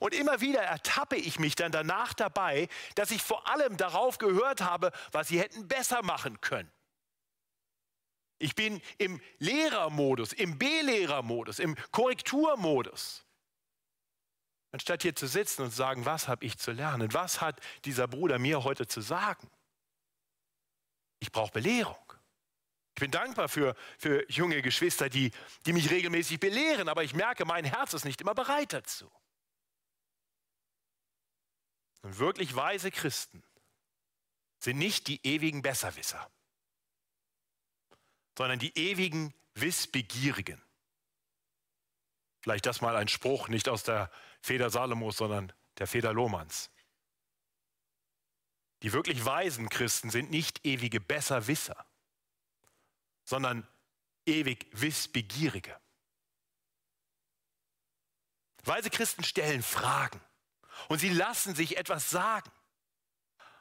Und 0.00 0.12
immer 0.12 0.40
wieder 0.42 0.60
ertappe 0.60 1.16
ich 1.16 1.38
mich 1.38 1.54
dann 1.54 1.72
danach 1.72 2.12
dabei, 2.12 2.68
dass 2.94 3.10
ich 3.10 3.22
vor 3.22 3.48
allem 3.48 3.78
darauf 3.78 4.18
gehört 4.18 4.60
habe, 4.60 4.92
was 5.12 5.28
sie 5.28 5.40
hätten 5.40 5.66
besser 5.66 6.02
machen 6.02 6.40
können. 6.42 6.70
Ich 8.38 8.54
bin 8.54 8.82
im 8.98 9.20
Lehrermodus, 9.38 10.34
im 10.34 10.58
B-Lehrermodus, 10.58 11.58
im 11.58 11.74
Korrekturmodus. 11.90 13.25
Anstatt 14.76 15.00
hier 15.00 15.16
zu 15.16 15.26
sitzen 15.26 15.62
und 15.62 15.70
zu 15.70 15.76
sagen, 15.78 16.04
was 16.04 16.28
habe 16.28 16.44
ich 16.44 16.58
zu 16.58 16.70
lernen? 16.70 17.14
Was 17.14 17.40
hat 17.40 17.58
dieser 17.86 18.06
Bruder 18.06 18.38
mir 18.38 18.62
heute 18.62 18.86
zu 18.86 19.00
sagen? 19.00 19.50
Ich 21.18 21.32
brauche 21.32 21.50
Belehrung. 21.50 22.12
Ich 22.94 23.00
bin 23.00 23.10
dankbar 23.10 23.48
für, 23.48 23.74
für 23.96 24.30
junge 24.30 24.60
Geschwister, 24.60 25.08
die, 25.08 25.30
die 25.64 25.72
mich 25.72 25.90
regelmäßig 25.90 26.40
belehren, 26.40 26.90
aber 26.90 27.04
ich 27.04 27.14
merke, 27.14 27.46
mein 27.46 27.64
Herz 27.64 27.94
ist 27.94 28.04
nicht 28.04 28.20
immer 28.20 28.34
bereit 28.34 28.74
dazu. 28.74 29.10
Und 32.02 32.18
wirklich 32.18 32.54
weise 32.54 32.90
Christen 32.90 33.42
sind 34.58 34.76
nicht 34.76 35.06
die 35.06 35.26
ewigen 35.26 35.62
Besserwisser, 35.62 36.30
sondern 38.36 38.58
die 38.58 38.76
ewigen 38.76 39.32
Wissbegierigen. 39.54 40.65
Vielleicht 42.46 42.66
das 42.66 42.80
mal 42.80 42.94
ein 42.94 43.08
Spruch, 43.08 43.48
nicht 43.48 43.68
aus 43.68 43.82
der 43.82 44.08
Feder 44.40 44.70
Salomos, 44.70 45.16
sondern 45.16 45.52
der 45.78 45.88
Feder 45.88 46.12
Lohmanns. 46.12 46.70
Die 48.82 48.92
wirklich 48.92 49.24
weisen 49.24 49.68
Christen 49.68 50.10
sind 50.10 50.30
nicht 50.30 50.64
ewige 50.64 51.00
Besserwisser, 51.00 51.84
sondern 53.24 53.66
ewig 54.26 54.68
Wissbegierige. 54.70 55.76
Weise 58.62 58.90
Christen 58.90 59.24
stellen 59.24 59.64
Fragen. 59.64 60.20
Und 60.86 61.00
sie 61.00 61.10
lassen 61.10 61.56
sich 61.56 61.76
etwas 61.76 62.10
sagen, 62.10 62.52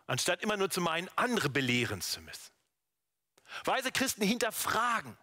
anstatt 0.05 0.43
immer 0.43 0.57
nur 0.57 0.69
zu 0.69 0.79
meinen, 0.79 1.09
andere 1.15 1.49
belehren 1.49 2.01
zu 2.01 2.21
müssen. 2.21 2.53
Weise 3.63 3.91
Christen 3.91 4.21
hinterfragen. 4.21 5.17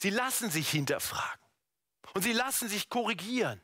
Sie 0.00 0.10
lassen 0.10 0.50
sich 0.50 0.68
hinterfragen. 0.68 1.47
Und 2.14 2.22
sie 2.22 2.32
lassen 2.32 2.68
sich 2.68 2.88
korrigieren. 2.88 3.60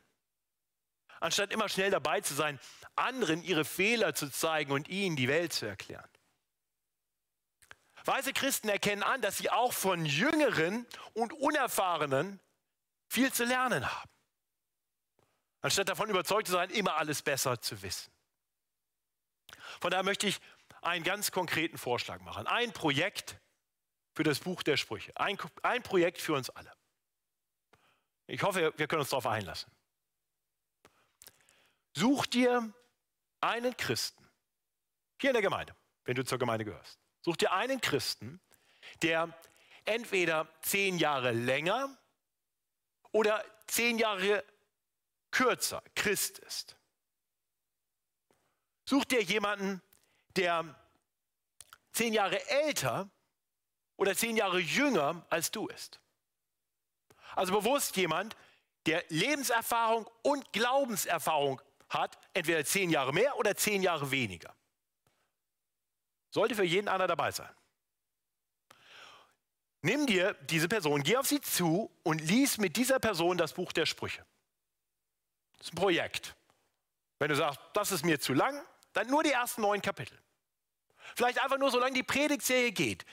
Anstatt 1.19 1.51
immer 1.51 1.69
schnell 1.69 1.91
dabei 1.91 2.21
zu 2.21 2.33
sein, 2.33 2.59
anderen 2.95 3.43
ihre 3.43 3.65
Fehler 3.65 4.13
zu 4.13 4.29
zeigen 4.29 4.71
und 4.71 4.87
ihnen 4.87 5.15
die 5.15 5.27
Welt 5.27 5.53
zu 5.53 5.65
erklären. 5.65 6.09
Weise 8.03 8.33
Christen 8.33 8.69
erkennen 8.69 9.01
an, 9.01 9.21
dass 9.21 9.37
sie 9.37 9.49
auch 9.49 9.73
von 9.73 10.05
Jüngeren 10.05 10.85
und 11.13 11.33
Unerfahrenen 11.33 12.39
viel 13.07 13.33
zu 13.33 13.45
lernen 13.45 13.91
haben 13.91 14.09
anstatt 15.65 15.89
davon 15.89 16.11
überzeugt 16.11 16.45
zu 16.45 16.53
sein, 16.53 16.69
immer 16.69 16.95
alles 16.97 17.23
besser 17.23 17.59
zu 17.59 17.81
wissen. 17.81 18.13
Von 19.81 19.89
daher 19.89 20.03
möchte 20.03 20.27
ich 20.27 20.39
einen 20.83 21.03
ganz 21.03 21.31
konkreten 21.31 21.79
Vorschlag 21.79 22.21
machen. 22.21 22.45
Ein 22.45 22.71
Projekt 22.71 23.39
für 24.13 24.21
das 24.21 24.39
Buch 24.39 24.61
der 24.61 24.77
Sprüche. 24.77 25.11
Ein, 25.17 25.39
ein 25.63 25.81
Projekt 25.81 26.21
für 26.21 26.33
uns 26.33 26.51
alle. 26.51 26.71
Ich 28.27 28.41
hoffe, 28.43 28.73
wir 28.75 28.87
können 28.87 29.01
uns 29.01 29.09
darauf 29.09 29.27
einlassen. 29.27 29.71
Such 31.93 32.25
dir 32.25 32.73
einen 33.39 33.77
Christen, 33.77 34.29
hier 35.21 35.29
in 35.29 35.35
der 35.35 35.41
Gemeinde, 35.41 35.75
wenn 36.03 36.15
du 36.15 36.25
zur 36.25 36.39
Gemeinde 36.39 36.65
gehörst. 36.65 36.99
Such 37.21 37.37
dir 37.37 37.53
einen 37.53 37.79
Christen, 37.79 38.41
der 39.01 39.33
entweder 39.85 40.47
zehn 40.61 40.97
Jahre 40.97 41.31
länger 41.31 41.97
oder 43.11 43.43
zehn 43.67 43.97
Jahre 43.97 44.43
kürzer 45.31 45.83
Christ 45.95 46.39
ist. 46.39 46.77
Such 48.85 49.05
dir 49.05 49.21
jemanden, 49.21 49.81
der 50.35 50.75
zehn 51.93 52.13
Jahre 52.13 52.45
älter 52.47 53.09
oder 53.95 54.15
zehn 54.15 54.37
Jahre 54.37 54.59
jünger 54.59 55.25
als 55.29 55.51
du 55.51 55.67
ist. 55.67 55.99
Also 57.35 57.53
bewusst 57.53 57.95
jemand, 57.97 58.35
der 58.85 59.03
Lebenserfahrung 59.09 60.09
und 60.21 60.51
Glaubenserfahrung 60.53 61.61
hat, 61.89 62.17
entweder 62.33 62.63
zehn 62.65 62.89
Jahre 62.89 63.13
mehr 63.13 63.37
oder 63.37 63.55
zehn 63.55 63.81
Jahre 63.81 64.11
weniger. 64.11 64.53
Sollte 66.31 66.55
für 66.55 66.63
jeden 66.63 66.87
einer 66.87 67.07
dabei 67.07 67.31
sein. 67.31 67.49
Nimm 69.81 70.07
dir 70.07 70.33
diese 70.49 70.67
Person, 70.67 71.03
geh 71.03 71.15
auf 71.17 71.27
sie 71.27 71.41
zu 71.41 71.91
und 72.03 72.19
lies 72.19 72.57
mit 72.57 72.75
dieser 72.75 72.99
Person 72.99 73.37
das 73.37 73.53
Buch 73.53 73.71
der 73.71 73.85
Sprüche. 73.85 74.25
Das 75.57 75.67
ist 75.67 75.73
ein 75.73 75.77
Projekt. 75.77 76.35
Wenn 77.19 77.29
du 77.29 77.35
sagst, 77.35 77.59
das 77.73 77.91
ist 77.91 78.03
mir 78.03 78.19
zu 78.19 78.33
lang, 78.33 78.65
dann 78.93 79.07
nur 79.07 79.23
die 79.23 79.31
ersten 79.31 79.61
neun 79.61 79.81
Kapitel. 79.81 80.17
Vielleicht 81.15 81.41
einfach 81.41 81.57
nur, 81.57 81.69
solange 81.69 81.93
die 81.93 82.03
Predigtserie 82.03 82.71
geht. 82.71 83.05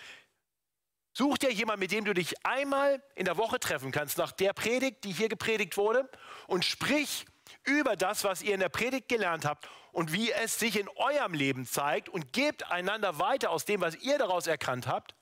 Such 1.15 1.39
dir 1.39 1.53
jemanden, 1.53 1.81
mit 1.81 1.93
dem 1.93 2.05
du 2.05 2.15
dich 2.15 2.35
einmal 2.45 3.03
in 3.15 3.27
der 3.27 3.37
Woche 3.37 3.61
treffen 3.61 3.93
kannst, 3.93 4.17
nach 4.17 4.33
der 4.33 4.55
Predigt, 4.55 5.05
die 5.05 5.13
hier 5.13 5.29
gepredigt 5.29 5.77
wurde, 5.77 6.09
und 6.47 6.65
sprich 6.65 7.27
über 7.65 7.97
das, 7.97 8.25
was 8.25 8.43
ihr 8.43 8.55
in 8.55 8.61
der 8.61 8.71
Predigt 8.71 9.09
gelernt 9.09 9.45
habt 9.45 9.69
und 9.93 10.13
wie 10.13 10.33
es 10.33 10.59
sich 10.59 10.79
in 10.79 10.89
eurem 10.97 11.35
Leben 11.35 11.67
zeigt 11.67 12.09
und 12.09 12.33
gebt 12.33 12.71
einander 12.71 13.19
weiter 13.19 13.51
aus 13.51 13.67
dem, 13.67 13.83
was 13.83 13.97
ihr 13.97 14.17
daraus 14.19 14.47
erkannt 14.47 14.87
habt. 14.87 15.15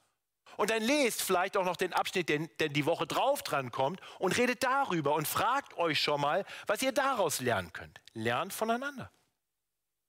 Und 0.57 0.71
dann 0.71 0.83
lest 0.83 1.23
vielleicht 1.23 1.57
auch 1.57 1.65
noch 1.65 1.77
den 1.77 1.93
Abschnitt, 1.93 2.29
der, 2.29 2.47
der 2.61 2.69
die 2.69 2.87
Woche 2.87 3.07
drauf 3.07 3.43
dran 3.43 3.73
kommt 3.73 4.01
und 4.19 4.37
redet 4.37 4.63
darüber 4.63 5.15
und 5.15 5.27
fragt 5.27 5.77
euch 5.77 6.01
schon 6.01 6.21
mal, 6.21 6.45
was 6.67 6.83
ihr 6.83 6.93
daraus 6.93 7.41
lernen 7.41 7.73
könnt. 7.73 8.01
Lernt 8.13 8.53
voneinander. 8.53 9.11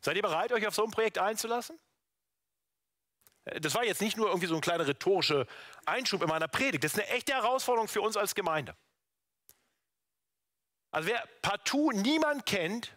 Seid 0.01 0.15
ihr 0.15 0.21
bereit, 0.21 0.51
euch 0.51 0.65
auf 0.67 0.75
so 0.75 0.83
ein 0.83 0.91
Projekt 0.91 1.17
einzulassen? 1.19 1.79
Das 3.45 3.73
war 3.73 3.83
jetzt 3.83 4.01
nicht 4.01 4.17
nur 4.17 4.27
irgendwie 4.27 4.47
so 4.47 4.55
ein 4.55 4.61
kleiner 4.61 4.87
rhetorischer 4.87 5.47
Einschub 5.85 6.21
in 6.21 6.29
meiner 6.29 6.47
Predigt. 6.47 6.83
Das 6.83 6.93
ist 6.93 6.99
eine 6.99 7.09
echte 7.09 7.33
Herausforderung 7.33 7.87
für 7.87 8.01
uns 8.01 8.15
als 8.15 8.35
Gemeinde. 8.35 8.75
Also 10.91 11.09
wer 11.09 11.23
partout 11.41 11.91
niemand 11.91 12.45
kennt, 12.45 12.93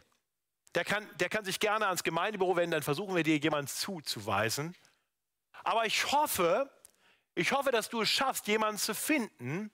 der 0.75 0.85
kann, 0.85 1.09
der 1.19 1.29
kann 1.29 1.45
sich 1.45 1.61
gerne 1.61 1.87
ans 1.87 2.03
Gemeindebüro 2.03 2.57
wenden, 2.57 2.73
dann 2.73 2.83
versuchen 2.83 3.15
wir 3.15 3.23
dir 3.23 3.37
jemanden 3.37 3.69
zuzuweisen. 3.69 4.77
Aber 5.63 5.87
ich 5.87 6.11
hoffe, 6.13 6.71
ich 7.35 7.53
hoffe, 7.53 7.71
dass 7.71 7.89
du 7.89 8.03
es 8.03 8.11
schaffst, 8.11 8.47
jemanden 8.49 8.79
zu 8.79 8.95
finden, 8.95 9.71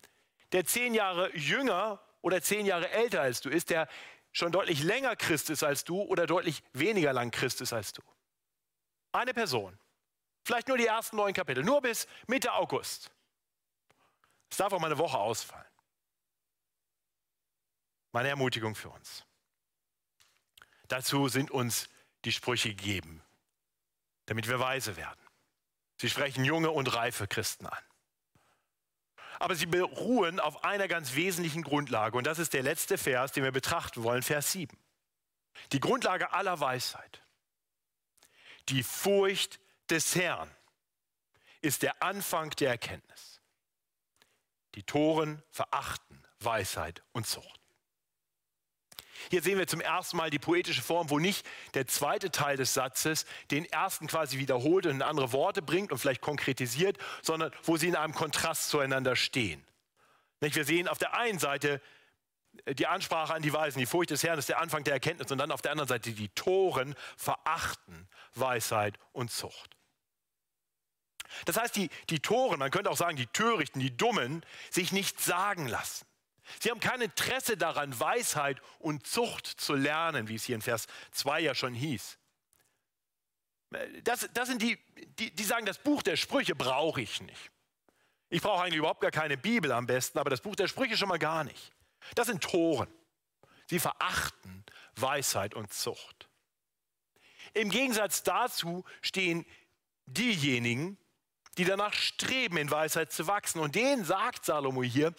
der 0.53 0.67
zehn 0.67 0.95
Jahre 0.95 1.35
jünger 1.37 2.01
oder 2.21 2.43
zehn 2.43 2.67
Jahre 2.67 2.91
älter 2.91 3.23
als 3.23 3.41
du 3.41 3.49
ist, 3.49 3.71
der 3.71 3.89
schon 4.33 4.53
deutlich 4.53 4.83
länger 4.83 5.17
Christ 5.17 5.51
ist 5.51 5.63
als 5.63 5.85
du 5.85 6.03
oder 6.03 6.27
deutlich 6.27 6.63
weniger 6.73 7.13
lang 7.13 7.31
Christ 7.31 7.61
ist 7.61 7.73
als 7.73 7.93
du. 7.93 8.03
Eine 9.13 9.35
Person. 9.35 9.79
Vielleicht 10.44 10.68
nur 10.68 10.79
die 10.79 10.87
ersten 10.87 11.16
neun 11.16 11.35
Kapitel, 11.35 11.62
nur 11.62 11.81
bis 11.81 12.07
Mitte 12.26 12.53
August. 12.53 13.11
Es 14.50 14.57
darf 14.57 14.72
auch 14.72 14.81
mal 14.81 14.87
eine 14.87 14.98
Woche 14.98 15.18
ausfallen. 15.18 15.66
Meine 18.12 18.29
Ermutigung 18.29 18.74
für 18.74 18.90
uns. 18.90 19.24
Dazu 20.88 21.29
sind 21.29 21.50
uns 21.50 21.88
die 22.24 22.33
Sprüche 22.33 22.70
gegeben, 22.70 23.22
damit 24.26 24.48
wir 24.48 24.59
weise 24.59 24.96
werden. 24.96 25.20
Sie 25.98 26.11
sprechen 26.11 26.44
junge 26.44 26.70
und 26.70 26.92
reife 26.94 27.29
Christen 27.29 27.66
an. 27.66 27.85
Aber 29.38 29.55
sie 29.55 29.66
beruhen 29.66 30.40
auf 30.40 30.64
einer 30.64 30.88
ganz 30.88 31.14
wesentlichen 31.14 31.62
Grundlage 31.62 32.18
und 32.18 32.26
das 32.26 32.38
ist 32.38 32.53
der 32.53 32.62
letzte 32.62 32.98
Vers, 32.98 33.33
den 33.33 33.44
wir 33.44 33.53
betrachten 33.53 34.03
wollen, 34.03 34.22
Vers 34.22 34.53
7. 34.53 34.76
Die 35.72 35.81
Grundlage 35.81 36.33
aller 36.33 36.59
Weisheit. 36.61 37.22
Die 38.68 38.83
Furcht 38.83 39.61
des 39.90 40.14
Herrn 40.14 40.50
ist 41.61 41.83
der 41.83 42.03
Anfang 42.03 42.50
der 42.50 42.70
Erkenntnis. 42.70 43.40
Die 44.74 44.83
Toren 44.83 45.42
verachten 45.50 46.24
Weisheit 46.38 47.03
und 47.12 47.26
Zucht. 47.26 47.61
Hier 49.29 49.42
sehen 49.42 49.59
wir 49.59 49.66
zum 49.66 49.81
ersten 49.81 50.16
Mal 50.16 50.31
die 50.31 50.38
poetische 50.38 50.81
Form, 50.81 51.11
wo 51.11 51.18
nicht 51.18 51.46
der 51.74 51.87
zweite 51.87 52.31
Teil 52.31 52.57
des 52.57 52.72
Satzes 52.72 53.26
den 53.50 53.66
ersten 53.66 54.07
quasi 54.07 54.38
wiederholt 54.38 54.87
und 54.87 54.92
in 54.92 55.03
andere 55.03 55.33
Worte 55.33 55.61
bringt 55.61 55.92
und 55.92 55.98
vielleicht 55.98 56.22
konkretisiert, 56.22 56.96
sondern 57.20 57.53
wo 57.64 57.76
sie 57.76 57.88
in 57.88 57.96
einem 57.96 58.14
Kontrast 58.14 58.70
zueinander 58.70 59.16
stehen. 59.16 59.62
Wir 60.40 60.64
sehen 60.64 60.88
auf 60.88 60.96
der 60.96 61.14
einen 61.14 61.38
Seite 61.38 61.83
die 62.66 62.87
Ansprache 62.87 63.35
an 63.35 63.42
die 63.42 63.53
Weisen, 63.53 63.79
die 63.79 63.87
Furcht 63.87 64.11
des 64.11 64.22
Herrn 64.22 64.38
ist 64.38 64.48
der 64.48 64.61
Anfang 64.61 64.85
der 64.85 64.94
Erkenntnis 64.94 65.31
und 65.31 65.38
dann 65.38 65.50
auf 65.50 65.62
der 65.62 65.72
anderen 65.72 65.88
Seite 65.88 66.12
die 66.12 66.29
Toren 66.31 66.94
verachten 67.16 68.09
Weisheit 68.35 68.98
und 69.12 69.31
Zucht. 69.31 69.76
Das 71.45 71.57
heißt, 71.57 71.77
die, 71.77 71.90
die 72.09 72.21
Toren, 72.21 72.59
man 72.59 72.71
könnte 72.71 72.90
auch 72.90 72.97
sagen, 72.97 73.16
die 73.16 73.27
Törichten, 73.27 73.81
die 73.81 73.97
Dummen, 73.97 74.45
sich 74.71 74.93
nicht 74.93 75.21
sagen 75.21 75.66
lassen. 75.66 76.07
Sie 76.59 76.71
haben 76.71 76.81
kein 76.81 77.01
Interesse 77.01 77.57
daran, 77.57 77.99
Weisheit 77.99 78.61
und 78.79 79.07
Zucht 79.07 79.47
zu 79.47 79.75
lernen, 79.75 80.29
wie 80.29 80.35
es 80.35 80.45
hier 80.45 80.57
in 80.57 80.62
Vers 80.62 80.87
2 81.12 81.40
ja 81.40 81.55
schon 81.55 81.75
hieß. 81.75 82.19
Das, 84.03 84.29
das 84.35 84.49
sind 84.49 84.62
die, 84.62 84.79
die, 85.19 85.31
die 85.31 85.45
sagen, 85.45 85.64
das 85.64 85.79
Buch 85.79 86.03
der 86.03 86.16
Sprüche 86.16 86.57
brauche 86.57 87.01
ich 87.01 87.21
nicht. 87.21 87.51
Ich 88.29 88.43
brauche 88.43 88.62
eigentlich 88.62 88.79
überhaupt 88.79 89.01
gar 89.01 89.12
keine 89.12 89.37
Bibel 89.37 89.71
am 89.73 89.87
besten, 89.87 90.19
aber 90.19 90.31
das 90.31 90.40
Buch 90.40 90.57
der 90.57 90.66
Sprüche 90.69 90.97
schon 90.97 91.09
mal 91.09 91.19
gar 91.19 91.45
nicht. 91.45 91.73
Das 92.14 92.27
sind 92.27 92.43
Toren. 92.43 92.88
Sie 93.66 93.79
verachten 93.79 94.64
Weisheit 94.97 95.55
und 95.55 95.73
Zucht. 95.73 96.29
Im 97.55 97.71
Gegensatz 97.71 98.23
dazu 98.23 98.85
stehen 99.03 99.47
diejenigen, 100.07 100.99
die 101.59 101.65
danach 101.65 101.93
streben, 101.93 102.57
in 102.57 102.71
Weisheit 102.71 103.13
zu 103.13 103.27
wachsen. 103.27 103.61
Und 103.61 103.75
denen 103.75 104.05
sagt 104.05 104.45
Salomo 104.45 104.83
hier, 104.83 105.15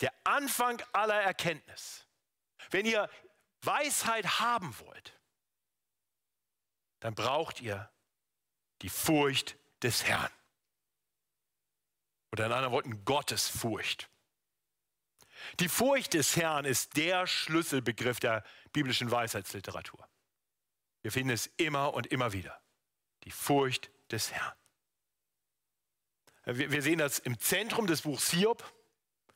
der 0.00 0.12
Anfang 0.24 0.82
aller 0.92 1.20
Erkenntnis. 1.20 2.06
Wenn 2.70 2.86
ihr 2.86 3.08
Weisheit 3.62 4.40
haben 4.40 4.78
wollt, 4.80 5.18
dann 7.00 7.14
braucht 7.14 7.60
ihr 7.60 7.90
die 8.82 8.88
Furcht 8.88 9.56
des 9.82 10.04
Herrn. 10.04 10.30
Oder 12.32 12.46
in 12.46 12.52
anderen 12.52 12.72
Worten, 12.72 13.04
Gottesfurcht. 13.04 14.10
Die 15.60 15.68
Furcht 15.68 16.14
des 16.14 16.36
Herrn 16.36 16.64
ist 16.64 16.96
der 16.96 17.26
Schlüsselbegriff 17.26 18.20
der 18.20 18.44
biblischen 18.72 19.10
Weisheitsliteratur. 19.10 20.08
Wir 21.02 21.12
finden 21.12 21.30
es 21.30 21.46
immer 21.56 21.94
und 21.94 22.08
immer 22.08 22.32
wieder. 22.32 22.60
Die 23.24 23.30
Furcht 23.30 23.90
des 24.10 24.32
Herrn. 24.32 24.57
Wir 26.50 26.80
sehen 26.80 26.98
das 26.98 27.18
im 27.18 27.38
Zentrum 27.38 27.86
des 27.86 28.02
Buchs 28.02 28.30
Hiob. 28.30 28.64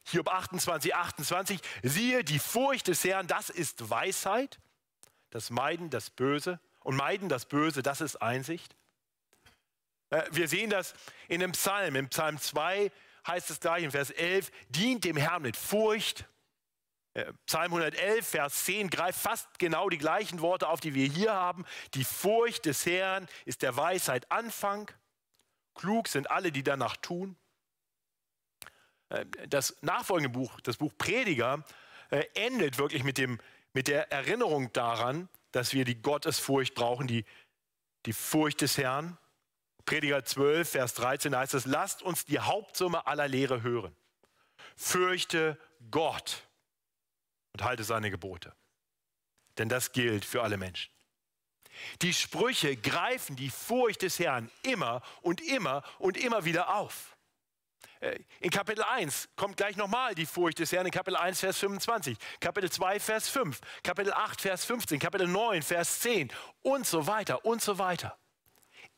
Hiob 0.04 0.28
28, 0.28 0.94
28. 0.94 1.60
Siehe, 1.82 2.24
die 2.24 2.38
Furcht 2.38 2.88
des 2.88 3.04
Herrn, 3.04 3.26
das 3.26 3.50
ist 3.50 3.90
Weisheit. 3.90 4.58
Das 5.28 5.50
Meiden, 5.50 5.90
das 5.90 6.08
Böse. 6.08 6.58
Und 6.80 6.96
Meiden, 6.96 7.28
das 7.28 7.44
Böse, 7.44 7.82
das 7.82 8.00
ist 8.00 8.16
Einsicht. 8.16 8.74
Äh, 10.08 10.22
wir 10.30 10.48
sehen 10.48 10.70
das 10.70 10.94
in 11.28 11.40
dem 11.40 11.52
Psalm. 11.52 11.96
Im 11.96 12.08
Psalm 12.08 12.38
2 12.38 12.90
heißt 13.26 13.50
es 13.50 13.60
gleich 13.60 13.84
in 13.84 13.90
Vers 13.90 14.10
11, 14.10 14.50
dient 14.70 15.04
dem 15.04 15.18
Herrn 15.18 15.42
mit 15.42 15.58
Furcht. 15.58 16.24
Äh, 17.12 17.30
Psalm 17.44 17.74
111, 17.74 18.26
Vers 18.26 18.64
10 18.64 18.88
greift 18.88 19.20
fast 19.20 19.58
genau 19.58 19.90
die 19.90 19.98
gleichen 19.98 20.40
Worte 20.40 20.66
auf, 20.66 20.80
die 20.80 20.94
wir 20.94 21.06
hier 21.06 21.34
haben. 21.34 21.66
Die 21.92 22.04
Furcht 22.04 22.64
des 22.64 22.86
Herrn 22.86 23.28
ist 23.44 23.60
der 23.60 23.76
Weisheit 23.76 24.30
Anfang. 24.30 24.90
Klug 25.74 26.08
sind 26.08 26.30
alle, 26.30 26.52
die 26.52 26.62
danach 26.62 26.96
tun. 26.96 27.36
Äh, 29.08 29.26
das 29.48 29.76
nachfolgende 29.82 30.30
Buch, 30.30 30.60
das 30.60 30.76
Buch 30.76 30.92
Prediger, 30.98 31.64
äh, 32.10 32.24
endet 32.34 32.78
wirklich 32.78 33.04
mit, 33.04 33.18
dem, 33.18 33.38
mit 33.72 33.88
der 33.88 34.10
Erinnerung 34.12 34.72
daran, 34.72 35.28
dass 35.52 35.72
wir 35.72 35.84
die 35.84 36.00
Gottesfurcht 36.00 36.74
brauchen, 36.74 37.06
die, 37.06 37.24
die 38.06 38.12
Furcht 38.12 38.60
des 38.60 38.78
Herrn. 38.78 39.18
Prediger 39.84 40.24
12, 40.24 40.70
Vers 40.70 40.94
13 40.94 41.36
heißt 41.36 41.54
es, 41.54 41.66
lasst 41.66 42.02
uns 42.02 42.24
die 42.24 42.38
Hauptsumme 42.38 43.06
aller 43.06 43.28
Lehre 43.28 43.62
hören. 43.62 43.94
Fürchte 44.76 45.58
Gott 45.90 46.46
und 47.52 47.64
halte 47.64 47.84
seine 47.84 48.10
Gebote. 48.10 48.54
Denn 49.58 49.68
das 49.68 49.92
gilt 49.92 50.24
für 50.24 50.42
alle 50.42 50.56
Menschen. 50.56 50.92
Die 52.02 52.12
Sprüche 52.12 52.76
greifen 52.76 53.36
die 53.36 53.50
Furcht 53.50 54.02
des 54.02 54.18
Herrn 54.18 54.50
immer 54.62 55.02
und 55.22 55.40
immer 55.40 55.82
und 55.98 56.16
immer 56.16 56.44
wieder 56.44 56.74
auf. 56.74 57.16
Äh, 58.02 58.18
in 58.40 58.50
Kapitel 58.50 58.82
1 58.82 59.28
kommt 59.36 59.56
gleich 59.56 59.76
nochmal 59.76 60.14
die 60.14 60.26
Furcht 60.26 60.58
des 60.58 60.72
Herrn, 60.72 60.86
in 60.86 60.92
Kapitel 60.92 61.16
1, 61.16 61.40
Vers 61.40 61.58
25, 61.58 62.18
Kapitel 62.40 62.70
2, 62.70 62.98
Vers 63.00 63.28
5, 63.28 63.60
Kapitel 63.82 64.12
8, 64.12 64.40
Vers 64.40 64.64
15, 64.64 64.98
Kapitel 64.98 65.28
9, 65.28 65.62
Vers 65.62 66.00
10 66.00 66.32
und 66.62 66.86
so 66.86 67.06
weiter 67.06 67.44
und 67.44 67.62
so 67.62 67.78
weiter. 67.78 68.18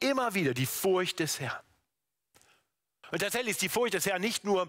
Immer 0.00 0.34
wieder 0.34 0.54
die 0.54 0.66
Furcht 0.66 1.20
des 1.20 1.38
Herrn. 1.38 1.62
Und 3.10 3.20
tatsächlich 3.20 3.52
ist 3.52 3.62
die 3.62 3.68
Furcht 3.68 3.94
des 3.94 4.06
Herrn 4.06 4.22
nicht 4.22 4.44
nur 4.44 4.68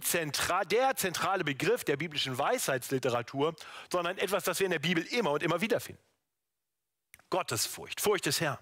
Zentra 0.00 0.64
der 0.64 0.96
zentrale 0.96 1.44
Begriff 1.44 1.84
der 1.84 1.96
biblischen 1.96 2.38
Weisheitsliteratur, 2.38 3.54
sondern 3.90 4.16
etwas, 4.18 4.44
das 4.44 4.60
wir 4.60 4.66
in 4.66 4.70
der 4.70 4.78
Bibel 4.78 5.04
immer 5.08 5.32
und 5.32 5.42
immer 5.42 5.60
wieder 5.60 5.80
finden. 5.80 6.02
Gottesfurcht, 7.32 8.02
Furcht 8.02 8.26
des 8.26 8.42
Herrn. 8.42 8.58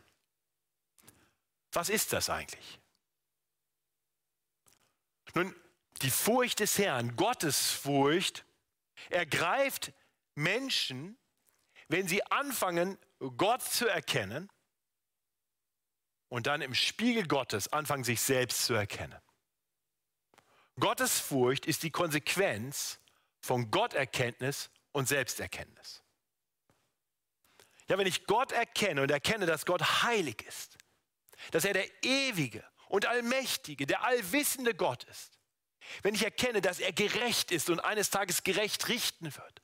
Was 1.72 1.88
ist 1.88 2.12
das 2.12 2.30
eigentlich? 2.30 2.80
Nun, 5.34 5.52
die 6.02 6.10
Furcht 6.10 6.60
des 6.60 6.78
Herrn, 6.78 7.16
Gottesfurcht, 7.16 8.44
ergreift 9.08 9.92
Menschen, 10.36 11.18
wenn 11.88 12.06
sie 12.06 12.22
anfangen, 12.30 12.96
Gott 13.36 13.60
zu 13.60 13.88
erkennen 13.88 14.48
und 16.28 16.46
dann 16.46 16.62
im 16.62 16.76
Spiegel 16.76 17.26
Gottes 17.26 17.72
anfangen, 17.72 18.04
sich 18.04 18.20
selbst 18.20 18.66
zu 18.66 18.74
erkennen. 18.74 19.20
Gottesfurcht 20.78 21.66
ist 21.66 21.82
die 21.82 21.90
Konsequenz 21.90 23.00
von 23.40 23.72
Gotterkenntnis 23.72 24.70
und 24.92 25.08
Selbsterkenntnis. 25.08 26.04
Ja, 27.90 27.98
wenn 27.98 28.06
ich 28.06 28.24
Gott 28.24 28.52
erkenne 28.52 29.02
und 29.02 29.10
erkenne, 29.10 29.46
dass 29.46 29.66
Gott 29.66 29.82
heilig 30.04 30.46
ist, 30.46 30.78
dass 31.50 31.64
er 31.64 31.72
der 31.72 31.88
ewige 32.04 32.64
und 32.86 33.06
allmächtige, 33.06 33.84
der 33.84 34.04
allwissende 34.04 34.74
Gott 34.74 35.02
ist, 35.04 35.40
wenn 36.02 36.14
ich 36.14 36.22
erkenne, 36.22 36.60
dass 36.60 36.78
er 36.78 36.92
gerecht 36.92 37.50
ist 37.50 37.68
und 37.68 37.80
eines 37.80 38.10
Tages 38.10 38.44
gerecht 38.44 38.86
richten 38.86 39.34
wird, 39.34 39.62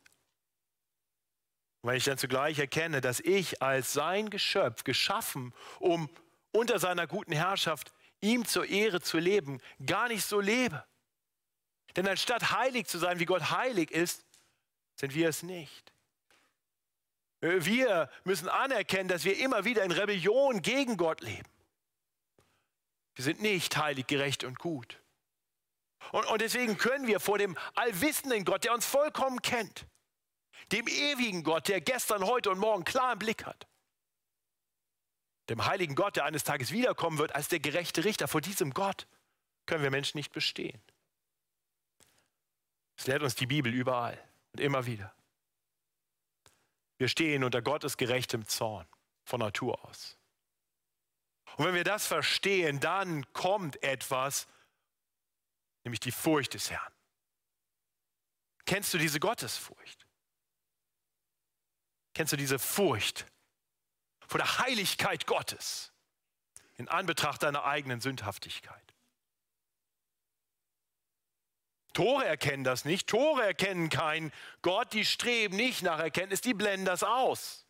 und 1.82 1.90
wenn 1.90 1.98
ich 1.98 2.04
dann 2.04 2.18
zugleich 2.18 2.58
erkenne, 2.58 3.00
dass 3.00 3.20
ich 3.20 3.62
als 3.62 3.92
sein 3.92 4.28
Geschöpf 4.28 4.82
geschaffen, 4.82 5.54
um 5.78 6.10
unter 6.50 6.80
seiner 6.80 7.06
guten 7.06 7.30
Herrschaft 7.30 7.92
ihm 8.20 8.44
zur 8.44 8.66
Ehre 8.66 9.00
zu 9.00 9.18
leben, 9.18 9.60
gar 9.86 10.08
nicht 10.08 10.24
so 10.24 10.40
lebe. 10.40 10.84
Denn 11.94 12.08
anstatt 12.08 12.50
heilig 12.50 12.88
zu 12.88 12.98
sein, 12.98 13.20
wie 13.20 13.24
Gott 13.24 13.52
heilig 13.52 13.92
ist, 13.92 14.24
sind 14.96 15.14
wir 15.14 15.28
es 15.28 15.44
nicht. 15.44 15.92
Wir 17.46 18.10
müssen 18.24 18.48
anerkennen, 18.48 19.08
dass 19.08 19.24
wir 19.24 19.38
immer 19.38 19.64
wieder 19.64 19.84
in 19.84 19.92
Rebellion 19.92 20.62
gegen 20.62 20.96
Gott 20.96 21.20
leben. 21.20 21.48
Wir 23.14 23.24
sind 23.24 23.40
nicht 23.40 23.76
heilig, 23.76 24.06
gerecht 24.06 24.44
und 24.44 24.58
gut. 24.58 25.00
Und, 26.12 26.26
und 26.26 26.40
deswegen 26.40 26.76
können 26.76 27.06
wir 27.06 27.20
vor 27.20 27.38
dem 27.38 27.56
allwissenden 27.74 28.44
Gott, 28.44 28.64
der 28.64 28.74
uns 28.74 28.86
vollkommen 28.86 29.40
kennt, 29.42 29.86
dem 30.72 30.86
ewigen 30.86 31.42
Gott, 31.42 31.68
der 31.68 31.80
gestern, 31.80 32.24
heute 32.24 32.50
und 32.50 32.58
morgen 32.58 32.84
klar 32.84 33.12
im 33.14 33.18
Blick 33.18 33.44
hat, 33.46 33.66
dem 35.48 35.64
heiligen 35.64 35.94
Gott, 35.94 36.16
der 36.16 36.24
eines 36.24 36.44
Tages 36.44 36.70
wiederkommen 36.72 37.18
wird 37.18 37.34
als 37.34 37.48
der 37.48 37.60
gerechte 37.60 38.04
Richter, 38.04 38.28
vor 38.28 38.40
diesem 38.40 38.72
Gott 38.72 39.06
können 39.64 39.82
wir 39.82 39.90
Menschen 39.90 40.18
nicht 40.18 40.32
bestehen. 40.32 40.80
Das 42.96 43.06
lehrt 43.06 43.22
uns 43.22 43.34
die 43.34 43.46
Bibel 43.46 43.72
überall 43.72 44.18
und 44.52 44.60
immer 44.60 44.86
wieder. 44.86 45.15
Wir 46.98 47.08
stehen 47.08 47.44
unter 47.44 47.62
Gottes 47.62 47.96
gerechtem 47.96 48.46
Zorn 48.46 48.86
von 49.24 49.40
Natur 49.40 49.84
aus. 49.84 50.18
Und 51.56 51.66
wenn 51.66 51.74
wir 51.74 51.84
das 51.84 52.06
verstehen, 52.06 52.80
dann 52.80 53.30
kommt 53.32 53.82
etwas, 53.82 54.46
nämlich 55.84 56.00
die 56.00 56.12
Furcht 56.12 56.54
des 56.54 56.70
Herrn. 56.70 56.92
Kennst 58.66 58.92
du 58.92 58.98
diese 58.98 59.20
Gottesfurcht? 59.20 60.06
Kennst 62.14 62.32
du 62.32 62.36
diese 62.36 62.58
Furcht 62.58 63.26
vor 64.26 64.38
der 64.38 64.58
Heiligkeit 64.58 65.26
Gottes 65.26 65.92
in 66.76 66.88
Anbetracht 66.88 67.42
deiner 67.42 67.64
eigenen 67.64 68.00
Sündhaftigkeit? 68.00 68.85
Tore 71.96 72.26
erkennen 72.26 72.62
das 72.62 72.84
nicht. 72.84 73.08
Tore 73.08 73.42
erkennen 73.42 73.88
keinen 73.88 74.30
Gott, 74.60 74.92
die 74.92 75.06
streben 75.06 75.56
nicht 75.56 75.82
nach 75.82 75.98
Erkenntnis, 75.98 76.42
die 76.42 76.52
blenden 76.52 76.84
das 76.84 77.02
aus. 77.02 77.64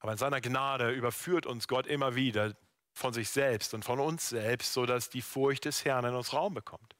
Aber 0.00 0.12
in 0.12 0.18
seiner 0.18 0.42
Gnade 0.42 0.90
überführt 0.90 1.46
uns 1.46 1.68
Gott 1.68 1.86
immer 1.86 2.14
wieder 2.14 2.54
von 2.92 3.14
sich 3.14 3.30
selbst 3.30 3.72
und 3.72 3.82
von 3.82 3.98
uns 3.98 4.28
selbst, 4.28 4.74
sodass 4.74 5.08
die 5.08 5.22
Furcht 5.22 5.64
des 5.64 5.86
Herrn 5.86 6.04
in 6.04 6.14
uns 6.14 6.34
Raum 6.34 6.52
bekommt. 6.52 6.94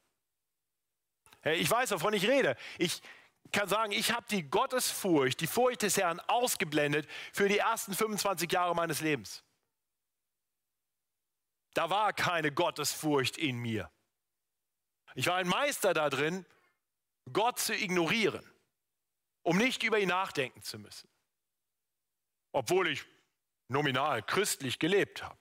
Ich 1.44 1.70
weiß, 1.70 1.90
wovon 1.90 2.14
ich 2.14 2.26
rede. 2.26 2.56
Ich 2.78 3.02
kann 3.52 3.68
sagen, 3.68 3.92
ich 3.92 4.14
habe 4.14 4.24
die 4.30 4.48
Gottesfurcht, 4.48 5.42
die 5.42 5.46
Furcht 5.46 5.82
des 5.82 5.98
Herrn 5.98 6.20
ausgeblendet 6.20 7.06
für 7.34 7.50
die 7.50 7.58
ersten 7.58 7.92
25 7.92 8.50
Jahre 8.50 8.74
meines 8.74 9.02
Lebens. 9.02 9.44
Da 11.78 11.90
war 11.90 12.12
keine 12.12 12.50
Gottesfurcht 12.50 13.38
in 13.38 13.56
mir. 13.58 13.88
Ich 15.14 15.28
war 15.28 15.36
ein 15.36 15.46
Meister 15.46 15.94
da 15.94 16.10
drin, 16.10 16.44
Gott 17.32 17.60
zu 17.60 17.72
ignorieren, 17.72 18.44
um 19.44 19.58
nicht 19.58 19.84
über 19.84 20.00
ihn 20.00 20.08
nachdenken 20.08 20.60
zu 20.60 20.80
müssen. 20.80 21.08
Obwohl 22.50 22.88
ich 22.88 23.06
nominal 23.68 24.24
christlich 24.24 24.80
gelebt 24.80 25.22
habe. 25.22 25.38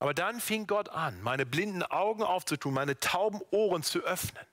Aber 0.00 0.12
dann 0.12 0.38
fing 0.38 0.66
Gott 0.66 0.90
an, 0.90 1.22
meine 1.22 1.46
blinden 1.46 1.82
Augen 1.82 2.22
aufzutun, 2.22 2.74
meine 2.74 3.00
tauben 3.00 3.40
Ohren 3.52 3.82
zu 3.82 4.00
öffnen, 4.00 4.46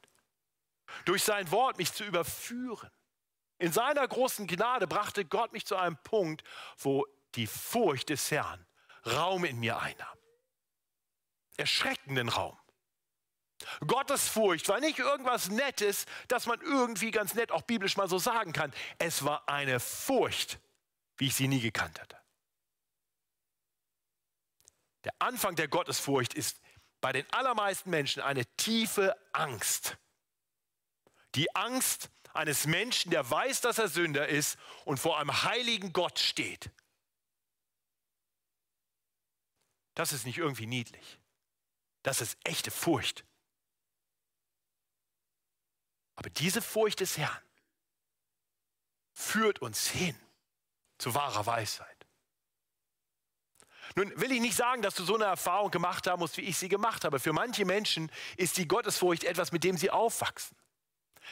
durch 1.03 1.25
sein 1.25 1.51
Wort 1.51 1.77
mich 1.77 1.91
zu 1.91 2.05
überführen. 2.05 2.91
In 3.57 3.73
seiner 3.73 4.07
großen 4.07 4.47
Gnade 4.47 4.87
brachte 4.87 5.25
Gott 5.25 5.51
mich 5.51 5.65
zu 5.65 5.75
einem 5.75 5.97
Punkt, 6.03 6.45
wo 6.77 7.05
die 7.35 7.47
Furcht 7.47 8.07
des 8.07 8.31
Herrn 8.31 8.65
Raum 9.13 9.45
in 9.45 9.59
mir 9.59 9.79
einnahm. 9.79 10.17
Erschreckenden 11.57 12.29
Raum. 12.29 12.57
Gottesfurcht 13.85 14.69
war 14.69 14.79
nicht 14.79 14.99
irgendwas 14.99 15.49
Nettes, 15.49 16.05
das 16.27 16.45
man 16.45 16.61
irgendwie 16.61 17.11
ganz 17.11 17.33
nett 17.33 17.51
auch 17.51 17.63
biblisch 17.63 17.97
mal 17.97 18.07
so 18.07 18.19
sagen 18.19 18.53
kann. 18.53 18.73
Es 18.99 19.25
war 19.25 19.47
eine 19.49 19.79
Furcht, 19.79 20.59
wie 21.17 21.27
ich 21.27 21.35
sie 21.35 21.47
nie 21.47 21.61
gekannt 21.61 21.99
hatte. 21.99 22.17
Der 25.03 25.13
Anfang 25.19 25.55
der 25.55 25.67
Gottesfurcht 25.67 26.33
ist 26.33 26.59
bei 27.01 27.11
den 27.11 27.25
allermeisten 27.31 27.89
Menschen 27.89 28.21
eine 28.21 28.45
tiefe 28.57 29.15
Angst. 29.31 29.97
Die 31.35 31.55
Angst 31.55 32.09
eines 32.33 32.65
Menschen, 32.65 33.11
der 33.11 33.29
weiß, 33.29 33.61
dass 33.61 33.77
er 33.77 33.87
Sünder 33.87 34.27
ist 34.27 34.57
und 34.85 34.99
vor 34.99 35.19
einem 35.19 35.43
heiligen 35.43 35.93
Gott 35.93 36.19
steht. 36.19 36.71
Das 39.97 40.13
ist 40.13 40.27
nicht 40.27 40.37
irgendwie 40.37 40.67
niedlich. 40.67 41.17
Das 42.03 42.21
ist 42.21 42.37
echte 42.43 42.69
Furcht. 42.69 43.25
Aber 46.15 46.29
diese 46.29 46.61
Furcht 46.61 46.99
des 46.99 47.17
Herrn 47.17 47.41
führt 49.11 49.59
uns 49.59 49.87
hin 49.87 50.15
zu 50.99 51.15
wahrer 51.15 51.47
Weisheit. 51.47 52.05
Nun 53.95 54.13
will 54.21 54.31
ich 54.31 54.39
nicht 54.39 54.55
sagen, 54.55 54.83
dass 54.83 54.93
du 54.93 55.03
so 55.03 55.15
eine 55.15 55.25
Erfahrung 55.25 55.71
gemacht 55.71 56.05
haben 56.05 56.19
musst, 56.19 56.37
wie 56.37 56.41
ich 56.41 56.59
sie 56.59 56.69
gemacht 56.69 57.03
habe. 57.03 57.19
Für 57.19 57.33
manche 57.33 57.65
Menschen 57.65 58.11
ist 58.35 58.57
die 58.57 58.67
Gottesfurcht 58.67 59.23
etwas, 59.23 59.51
mit 59.51 59.63
dem 59.63 59.77
sie 59.77 59.89
aufwachsen. 59.89 60.55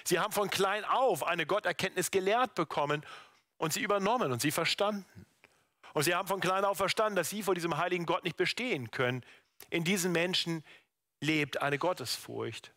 Sie 0.05 0.17
haben 0.17 0.33
von 0.33 0.49
klein 0.49 0.85
auf 0.85 1.21
eine 1.21 1.45
Gotterkenntnis 1.45 2.09
gelehrt 2.09 2.55
bekommen 2.55 3.05
und 3.57 3.73
sie 3.73 3.83
übernommen 3.83 4.31
und 4.31 4.41
sie 4.41 4.49
verstanden. 4.49 5.27
Und 5.95 6.03
sie 6.03 6.13
haben 6.13 6.27
von 6.27 6.41
klein 6.41 6.65
auf 6.65 6.75
verstanden, 6.75 7.15
dass 7.15 7.29
sie 7.29 7.41
vor 7.41 7.55
diesem 7.55 7.77
heiligen 7.77 8.05
Gott 8.05 8.25
nicht 8.25 8.35
bestehen 8.35 8.91
können. 8.91 9.23
In 9.69 9.85
diesen 9.85 10.11
Menschen 10.11 10.61
lebt 11.21 11.61
eine 11.61 11.77
Gottesfurcht. 11.77 12.73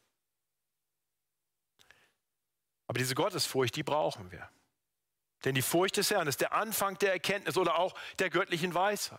Aber 2.87 2.97
diese 2.97 3.17
Gottesfurcht, 3.17 3.75
die 3.75 3.83
brauchen 3.83 4.31
wir. 4.31 4.49
Denn 5.45 5.57
die 5.57 5.63
Furcht 5.63 5.97
des 5.97 6.13
Herrn 6.13 6.29
ist 6.29 6.41
der 6.41 6.53
Anfang 6.53 6.97
der 6.99 7.13
Erkenntnis 7.13 7.57
oder 7.57 7.81
auch 7.81 7.99
der 8.21 8.31
göttlichen 8.31 8.73
Weisheit. 8.73 9.19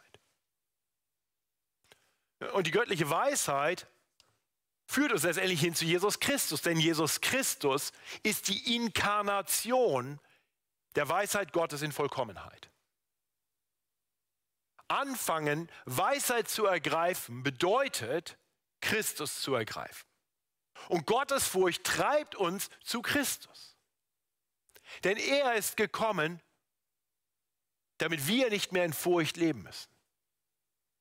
Und 2.54 2.68
die 2.68 2.72
göttliche 2.72 3.10
Weisheit 3.10 3.86
führt 4.86 5.12
uns 5.12 5.24
letztendlich 5.24 5.60
hin 5.60 5.76
zu 5.76 5.84
Jesus 5.84 6.22
Christus, 6.22 6.62
denn 6.62 6.80
Jesus 6.80 7.20
Christus 7.20 7.92
ist 8.24 8.48
die 8.48 8.78
Inkarnation 8.78 10.22
der 10.96 11.10
Weisheit 11.10 11.52
Gottes 11.52 11.82
in 11.82 11.92
Vollkommenheit. 11.92 12.70
Anfangen, 14.90 15.72
Weisheit 15.86 16.50
zu 16.50 16.66
ergreifen, 16.66 17.44
bedeutet, 17.44 18.38
Christus 18.82 19.42
zu 19.42 19.54
ergreifen. 19.56 20.08
Und 20.88 21.06
Gottes 21.06 21.48
Furcht 21.48 21.84
treibt 21.84 22.36
uns 22.36 22.70
zu 22.84 23.02
Christus. 23.02 23.78
Denn 25.04 25.18
er 25.18 25.54
ist 25.56 25.78
gekommen, 25.78 26.42
damit 27.98 28.28
wir 28.28 28.50
nicht 28.50 28.72
mehr 28.72 28.86
in 28.86 28.94
Furcht 28.94 29.38
leben 29.38 29.64
müssen. 29.64 29.90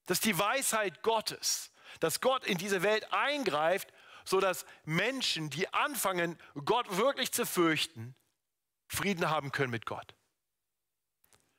Das 0.07 0.19
ist 0.19 0.25
die 0.25 0.39
Weisheit 0.39 1.03
Gottes, 1.03 1.71
dass 2.01 2.21
Gott 2.21 2.45
in 2.45 2.59
diese 2.59 2.83
Welt 2.83 3.13
eingreift, 3.13 3.93
sodass 4.25 4.67
Menschen, 4.85 5.49
die 5.51 5.73
anfangen, 5.73 6.39
Gott 6.65 6.97
wirklich 6.97 7.33
zu 7.33 7.47
fürchten, 7.47 8.15
Frieden 8.89 9.31
haben 9.31 9.53
können 9.53 9.71
mit 9.71 9.87
Gott. 9.87 10.18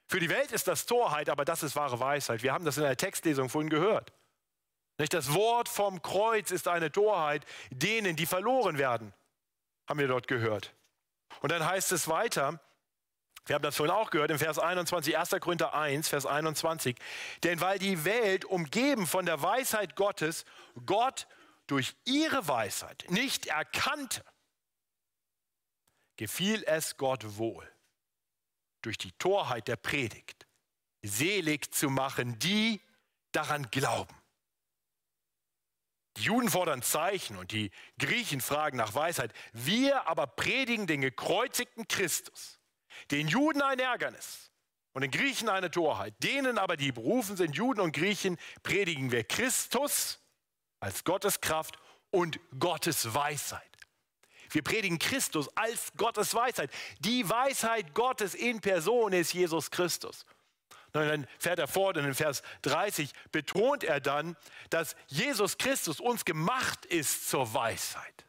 Für 0.09 0.19
die 0.19 0.29
Welt 0.29 0.51
ist 0.51 0.67
das 0.67 0.87
Torheit, 0.87 1.29
aber 1.29 1.45
das 1.45 1.61
ist 1.61 1.75
wahre 1.75 1.99
Weisheit. 1.99 2.41
Wir 2.41 2.51
haben 2.51 2.65
das 2.65 2.77
in 2.77 2.83
der 2.83 2.97
Textlesung 2.97 3.47
vorhin 3.47 3.69
gehört. 3.69 4.11
Nicht 4.97 5.13
das 5.13 5.35
Wort 5.35 5.69
vom 5.69 6.01
Kreuz 6.01 6.49
ist 6.49 6.67
eine 6.67 6.91
Torheit 6.91 7.45
denen, 7.69 8.15
die 8.15 8.25
verloren 8.25 8.79
werden, 8.79 9.13
haben 9.87 9.99
wir 9.99 10.07
dort 10.07 10.27
gehört. 10.27 10.73
Und 11.41 11.51
dann 11.51 11.63
heißt 11.63 11.91
es 11.91 12.07
weiter, 12.07 12.59
wir 13.45 13.53
haben 13.53 13.61
das 13.61 13.75
vorhin 13.75 13.95
auch 13.95 14.09
gehört 14.09 14.31
im 14.31 14.39
Vers 14.39 14.57
21, 14.57 15.15
1. 15.15 15.29
Korinther 15.39 15.75
1, 15.75 16.09
Vers 16.09 16.25
21. 16.25 16.97
Denn 17.43 17.61
weil 17.61 17.77
die 17.77 18.03
Welt 18.03 18.45
umgeben 18.45 19.05
von 19.05 19.27
der 19.27 19.41
Weisheit 19.43 19.95
Gottes, 19.95 20.43
Gott 20.87 21.27
durch 21.67 21.95
ihre 22.05 22.47
Weisheit 22.47 23.05
nicht 23.09 23.45
erkannte, 23.45 24.23
gefiel 26.17 26.63
es 26.65 26.97
Gott 26.97 27.37
wohl, 27.37 27.71
durch 28.81 28.97
die 28.97 29.11
Torheit 29.13 29.67
der 29.67 29.75
Predigt 29.75 30.47
selig 31.01 31.73
zu 31.73 31.89
machen, 31.89 32.37
die 32.39 32.81
daran 33.31 33.69
glauben. 33.71 34.15
Die 36.17 36.23
Juden 36.23 36.49
fordern 36.49 36.81
Zeichen 36.81 37.37
und 37.37 37.51
die 37.51 37.71
Griechen 37.97 38.41
fragen 38.41 38.77
nach 38.77 38.93
Weisheit. 38.93 39.33
Wir 39.53 40.07
aber 40.07 40.27
predigen 40.27 40.87
den 40.87 41.01
gekreuzigten 41.01 41.87
Christus 41.87 42.59
den 43.11 43.27
Juden 43.27 43.61
ein 43.61 43.79
Ärgernis 43.79 44.51
und 44.93 45.01
den 45.01 45.11
Griechen 45.11 45.49
eine 45.49 45.71
Torheit. 45.71 46.13
Denen 46.23 46.57
aber, 46.57 46.77
die 46.77 46.91
berufen 46.91 47.37
sind, 47.37 47.55
Juden 47.55 47.79
und 47.79 47.95
Griechen, 47.95 48.37
predigen 48.63 49.11
wir 49.11 49.23
Christus 49.23 50.19
als 50.79 51.03
Gottes 51.03 51.41
Kraft 51.41 51.77
und 52.11 52.39
Gottes 52.57 53.13
Weisheit. 53.13 53.68
Wir 54.49 54.63
predigen 54.63 54.99
Christus 54.99 55.49
als 55.55 55.91
Gottes 55.97 56.33
Weisheit. 56.33 56.71
Die 56.99 57.27
Weisheit 57.29 57.93
Gottes 57.93 58.33
in 58.33 58.61
Person 58.61 59.13
ist 59.13 59.33
Jesus 59.33 59.71
Christus. 59.71 60.25
Und 60.93 61.07
dann 61.07 61.27
fährt 61.37 61.59
er 61.59 61.67
fort 61.67 61.97
und 61.97 62.05
in 62.05 62.15
Vers 62.15 62.41
30 62.63 63.11
betont 63.31 63.83
er 63.83 63.99
dann, 63.99 64.35
dass 64.69 64.95
Jesus 65.07 65.57
Christus 65.57 65.99
uns 65.99 66.25
gemacht 66.25 66.85
ist 66.85 67.29
zur 67.29 67.53
Weisheit. 67.53 68.25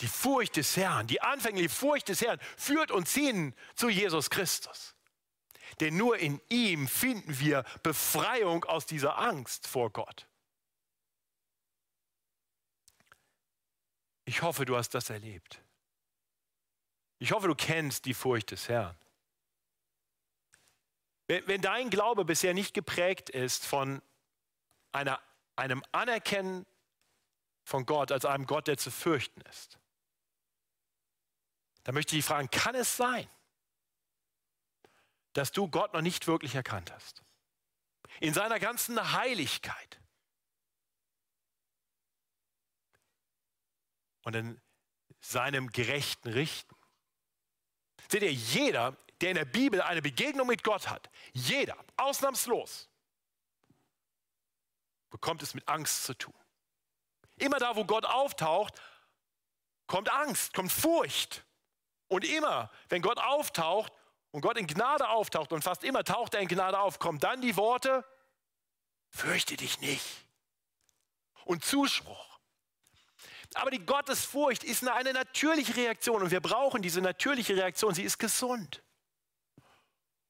Die 0.00 0.08
Furcht 0.08 0.56
des 0.56 0.76
Herrn, 0.76 1.06
die 1.06 1.20
anfängliche 1.20 1.68
Furcht 1.68 2.08
des 2.08 2.20
Herrn 2.20 2.38
führt 2.56 2.90
uns 2.90 3.12
hin 3.14 3.54
zu 3.74 3.88
Jesus 3.88 4.30
Christus. 4.30 4.94
Denn 5.80 5.96
nur 5.96 6.18
in 6.18 6.40
ihm 6.48 6.88
finden 6.88 7.38
wir 7.40 7.64
Befreiung 7.82 8.64
aus 8.64 8.86
dieser 8.86 9.18
Angst 9.18 9.66
vor 9.66 9.90
Gott. 9.90 10.27
Ich 14.28 14.42
hoffe, 14.42 14.66
du 14.66 14.76
hast 14.76 14.90
das 14.90 15.08
erlebt. 15.08 15.58
Ich 17.18 17.32
hoffe, 17.32 17.48
du 17.48 17.54
kennst 17.54 18.04
die 18.04 18.12
Furcht 18.12 18.50
des 18.50 18.68
Herrn. 18.68 18.94
Wenn, 21.28 21.62
dein 21.62 21.88
Glaube 21.88 22.26
bisher 22.26 22.52
nicht 22.52 22.74
geprägt 22.74 23.30
ist 23.30 23.64
von 23.64 24.02
einer, 24.92 25.18
einem 25.56 25.82
Anerkennen 25.92 26.66
von 27.64 27.86
Gott 27.86 28.12
als 28.12 28.26
einem 28.26 28.44
Gott, 28.44 28.66
der 28.66 28.76
zu 28.76 28.90
fürchten 28.90 29.40
ist, 29.42 29.78
da 31.84 31.92
möchte 31.92 32.14
ich 32.14 32.22
fragen, 32.22 32.50
kann 32.50 32.74
es 32.74 32.98
sein, 32.98 33.26
dass 35.32 35.52
du 35.52 35.68
Gott 35.68 35.94
noch 35.94 36.02
nicht 36.02 36.26
wirklich 36.26 36.54
erkannt 36.54 36.92
hast? 36.92 37.22
In 38.20 38.34
seiner 38.34 38.60
ganzen 38.60 39.14
Heiligkeit. 39.14 39.97
Und 44.28 44.34
in 44.34 44.60
seinem 45.20 45.72
gerechten 45.72 46.28
Richten. 46.28 46.76
Seht 48.10 48.20
ihr, 48.20 48.30
jeder, 48.30 48.94
der 49.22 49.30
in 49.30 49.36
der 49.36 49.46
Bibel 49.46 49.80
eine 49.80 50.02
Begegnung 50.02 50.48
mit 50.48 50.62
Gott 50.62 50.90
hat, 50.90 51.08
jeder, 51.32 51.74
ausnahmslos, 51.96 52.90
bekommt 55.08 55.42
es 55.42 55.54
mit 55.54 55.66
Angst 55.66 56.04
zu 56.04 56.12
tun. 56.12 56.34
Immer 57.36 57.58
da, 57.58 57.74
wo 57.74 57.86
Gott 57.86 58.04
auftaucht, 58.04 58.78
kommt 59.86 60.12
Angst, 60.12 60.52
kommt 60.52 60.72
Furcht. 60.72 61.46
Und 62.08 62.22
immer, 62.26 62.70
wenn 62.90 63.00
Gott 63.00 63.16
auftaucht 63.16 63.94
und 64.30 64.42
Gott 64.42 64.58
in 64.58 64.66
Gnade 64.66 65.08
auftaucht 65.08 65.54
und 65.54 65.62
fast 65.62 65.84
immer 65.84 66.04
taucht 66.04 66.34
er 66.34 66.40
in 66.40 66.48
Gnade 66.48 66.78
auf, 66.78 66.98
kommen 66.98 67.18
dann 67.18 67.40
die 67.40 67.56
Worte, 67.56 68.04
fürchte 69.08 69.56
dich 69.56 69.80
nicht. 69.80 70.04
und 71.46 71.64
Zuspruch. 71.64 72.27
Aber 73.54 73.70
die 73.70 73.84
Gottesfurcht 73.84 74.62
ist 74.62 74.86
eine 74.86 75.12
natürliche 75.12 75.74
Reaktion 75.76 76.22
und 76.22 76.30
wir 76.30 76.40
brauchen 76.40 76.82
diese 76.82 77.00
natürliche 77.00 77.56
Reaktion. 77.56 77.94
Sie 77.94 78.02
ist 78.02 78.18
gesund. 78.18 78.82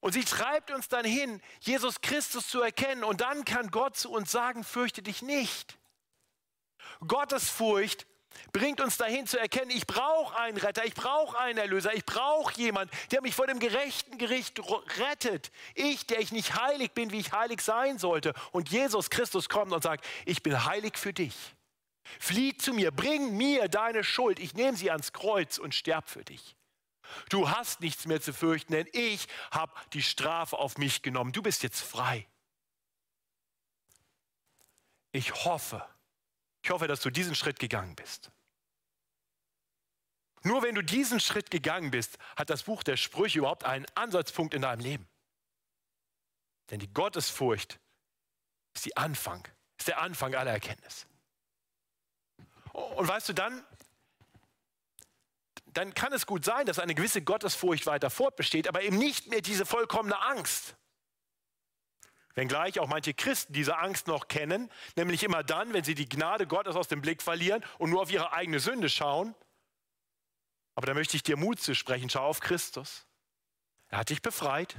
Und 0.01 0.12
sie 0.12 0.25
treibt 0.25 0.71
uns 0.71 0.89
dann 0.89 1.05
hin, 1.05 1.43
Jesus 1.61 2.01
Christus 2.01 2.49
zu 2.49 2.62
erkennen. 2.62 3.03
Und 3.03 3.21
dann 3.21 3.45
kann 3.45 3.71
Gott 3.71 3.97
zu 3.97 4.12
uns 4.12 4.31
sagen, 4.31 4.62
fürchte 4.62 5.03
dich 5.03 5.23
nicht. 5.23 5.77
Gottesfurcht 7.07 8.07
bringt 8.53 8.81
uns 8.81 8.97
dahin 8.97 9.27
zu 9.27 9.39
erkennen, 9.39 9.71
ich 9.71 9.87
brauche 9.87 10.39
einen 10.39 10.57
Retter, 10.57 10.85
ich 10.85 10.95
brauche 10.95 11.37
einen 11.39 11.59
Erlöser, 11.59 11.93
ich 11.95 12.05
brauche 12.05 12.55
jemanden, 12.55 12.97
der 13.11 13.21
mich 13.23 13.35
vor 13.35 13.49
dem 13.49 13.59
gerechten 13.59 14.19
Gericht 14.19 14.61
rettet. 14.99 15.51
Ich, 15.75 16.07
der 16.07 16.21
ich 16.21 16.31
nicht 16.31 16.55
heilig 16.55 16.93
bin, 16.93 17.11
wie 17.11 17.19
ich 17.19 17.33
heilig 17.33 17.61
sein 17.61 17.99
sollte. 17.99 18.35
Und 18.53 18.69
Jesus 18.69 19.11
Christus 19.11 19.49
kommt 19.49 19.73
und 19.73 19.83
sagt, 19.83 20.05
ich 20.25 20.43
bin 20.45 20.64
heilig 20.64 20.97
für 20.97 21.12
dich. 21.12 21.35
Flieh 22.18 22.56
zu 22.56 22.72
mir, 22.72 22.90
bring 22.90 23.36
mir 23.36 23.68
deine 23.68 24.04
Schuld, 24.04 24.38
ich 24.38 24.54
nehme 24.54 24.76
sie 24.76 24.90
ans 24.90 25.12
Kreuz 25.12 25.59
und 25.59 25.74
sterb 25.74 26.09
für 26.09 26.24
dich. 26.24 26.56
Du 27.28 27.50
hast 27.50 27.80
nichts 27.80 28.06
mehr 28.06 28.20
zu 28.20 28.32
fürchten, 28.32 28.72
denn 28.72 28.88
ich 28.92 29.28
habe 29.50 29.72
die 29.92 30.02
Strafe 30.02 30.59
auf 30.59 30.78
mich 30.78 31.02
genommen. 31.02 31.32
Du 31.32 31.42
bist 31.42 31.62
jetzt 31.62 31.80
frei. 31.80 32.26
Ich 35.12 35.44
hoffe, 35.44 35.86
ich 36.62 36.70
hoffe, 36.70 36.86
dass 36.86 37.00
du 37.00 37.11
diesen 37.11 37.34
Schritt 37.34 37.59
gegangen 37.59 37.96
bist. 37.96 38.30
Nur 40.44 40.62
wenn 40.62 40.74
du 40.74 40.82
diesen 40.82 41.18
Schritt 41.18 41.50
gegangen 41.50 41.90
bist, 41.90 42.18
hat 42.36 42.50
das 42.50 42.62
Buch 42.62 42.82
der 42.82 42.96
Sprüche 42.96 43.38
überhaupt 43.38 43.64
einen 43.64 43.86
Ansatzpunkt 43.94 44.54
in 44.54 44.62
deinem 44.62 44.80
Leben. 44.80 45.09
Denn 46.70 46.78
die 46.78 46.92
Gottesfurcht 46.92 47.80
ist, 48.74 48.96
Anfang, 48.96 49.48
ist 49.78 49.88
der 49.88 50.00
Anfang 50.00 50.34
aller 50.34 50.52
Erkenntnis. 50.52 51.07
Und 52.97 53.09
weißt 53.09 53.29
du, 53.29 53.33
dann, 53.33 53.64
dann 55.66 55.95
kann 55.95 56.12
es 56.12 56.26
gut 56.26 56.45
sein, 56.45 56.66
dass 56.66 56.79
eine 56.79 56.95
gewisse 56.95 57.22
Gottesfurcht 57.22 57.87
weiter 57.87 58.11
fortbesteht, 58.11 58.68
aber 58.68 58.83
eben 58.83 58.99
nicht 58.99 59.29
mehr 59.29 59.41
diese 59.41 59.66
vollkommene 59.66 60.20
Angst. 60.20 60.76
Wenngleich 62.35 62.79
auch 62.79 62.87
manche 62.87 63.14
Christen 63.14 63.53
diese 63.53 63.79
Angst 63.79 64.07
noch 64.07 64.29
kennen, 64.29 64.70
nämlich 64.95 65.24
immer 65.24 65.43
dann, 65.43 65.72
wenn 65.72 65.83
sie 65.83 65.97
die 65.97 66.09
Gnade 66.09 66.47
Gottes 66.47 66.76
aus 66.76 66.87
dem 66.87 67.03
Blick 67.03 67.20
verlieren 67.20 67.64
und 67.79 67.91
nur 67.91 68.01
auf 68.03 68.12
ihre 68.12 68.33
eigene 68.33 68.61
Sünde 68.61 68.89
schauen. 68.89 69.35
Aber 70.76 70.87
da 70.87 70.95
möchte 70.95 71.16
ich 71.16 71.24
dir 71.24 71.37
Mut 71.37 71.61
zu 71.61 71.74
sprechen. 71.74 72.09
Schau 72.09 72.24
auf 72.24 72.39
Christus. 72.39 73.07
Er 73.89 73.99
hat 73.99 74.11
dich 74.11 74.22
befreit. 74.22 74.76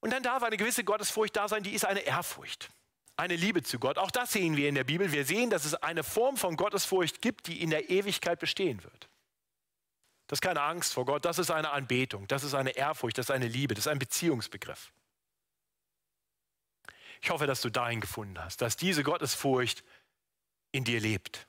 Und 0.00 0.12
dann 0.12 0.22
darf 0.22 0.42
eine 0.42 0.56
gewisse 0.56 0.84
Gottesfurcht 0.84 1.36
da 1.36 1.48
sein, 1.48 1.62
die 1.62 1.72
ist 1.72 1.84
eine 1.84 2.00
Ehrfurcht, 2.00 2.70
eine 3.18 3.36
Liebe 3.36 3.62
zu 3.62 3.78
Gott. 3.78 3.98
Auch 3.98 4.10
das 4.10 4.32
sehen 4.32 4.56
wir 4.56 4.68
in 4.68 4.74
der 4.74 4.84
Bibel. 4.84 5.12
Wir 5.12 5.24
sehen, 5.24 5.50
dass 5.50 5.64
es 5.64 5.74
eine 5.74 6.04
Form 6.04 6.36
von 6.36 6.56
Gottesfurcht 6.56 7.20
gibt, 7.20 7.48
die 7.48 7.60
in 7.60 7.70
der 7.70 7.90
Ewigkeit 7.90 8.38
bestehen 8.38 8.82
wird. 8.84 9.08
Das 10.28 10.36
ist 10.36 10.42
keine 10.42 10.62
Angst 10.62 10.92
vor 10.92 11.06
Gott, 11.06 11.24
das 11.24 11.38
ist 11.38 11.50
eine 11.50 11.70
Anbetung, 11.70 12.28
das 12.28 12.44
ist 12.44 12.54
eine 12.54 12.70
Ehrfurcht, 12.70 13.16
das 13.16 13.26
ist 13.26 13.30
eine 13.30 13.48
Liebe, 13.48 13.74
das 13.74 13.86
ist 13.86 13.88
ein 13.90 13.98
Beziehungsbegriff. 13.98 14.92
Ich 17.22 17.30
hoffe, 17.30 17.46
dass 17.46 17.62
du 17.62 17.70
dahin 17.70 18.00
gefunden 18.00 18.38
hast, 18.38 18.60
dass 18.60 18.76
diese 18.76 19.02
Gottesfurcht 19.02 19.82
in 20.70 20.84
dir 20.84 21.00
lebt. 21.00 21.48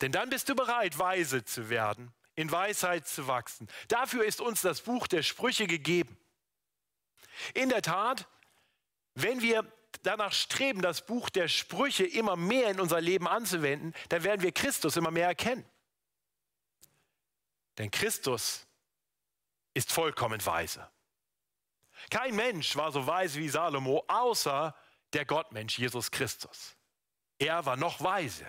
Denn 0.00 0.10
dann 0.10 0.28
bist 0.28 0.48
du 0.48 0.56
bereit, 0.56 0.98
weise 0.98 1.44
zu 1.44 1.70
werden, 1.70 2.12
in 2.34 2.50
Weisheit 2.50 3.06
zu 3.06 3.28
wachsen. 3.28 3.68
Dafür 3.86 4.24
ist 4.24 4.40
uns 4.40 4.60
das 4.60 4.82
Buch 4.82 5.06
der 5.06 5.22
Sprüche 5.22 5.68
gegeben. 5.68 6.18
In 7.54 7.68
der 7.68 7.82
Tat, 7.82 8.26
wenn 9.14 9.42
wir 9.42 9.70
danach 10.02 10.32
streben, 10.32 10.82
das 10.82 11.04
Buch 11.04 11.30
der 11.30 11.48
Sprüche 11.48 12.04
immer 12.04 12.36
mehr 12.36 12.70
in 12.70 12.80
unser 12.80 13.00
Leben 13.00 13.28
anzuwenden, 13.28 13.94
dann 14.08 14.24
werden 14.24 14.42
wir 14.42 14.52
Christus 14.52 14.96
immer 14.96 15.10
mehr 15.10 15.26
erkennen. 15.28 15.64
Denn 17.78 17.90
Christus 17.90 18.66
ist 19.74 19.92
vollkommen 19.92 20.44
weise. 20.44 20.88
Kein 22.10 22.34
Mensch 22.34 22.76
war 22.76 22.92
so 22.92 23.06
weise 23.06 23.38
wie 23.38 23.48
Salomo, 23.48 24.04
außer 24.08 24.74
der 25.12 25.24
Gottmensch 25.24 25.78
Jesus 25.78 26.10
Christus. 26.10 26.76
Er 27.38 27.64
war 27.64 27.76
noch 27.76 28.02
weise. 28.02 28.46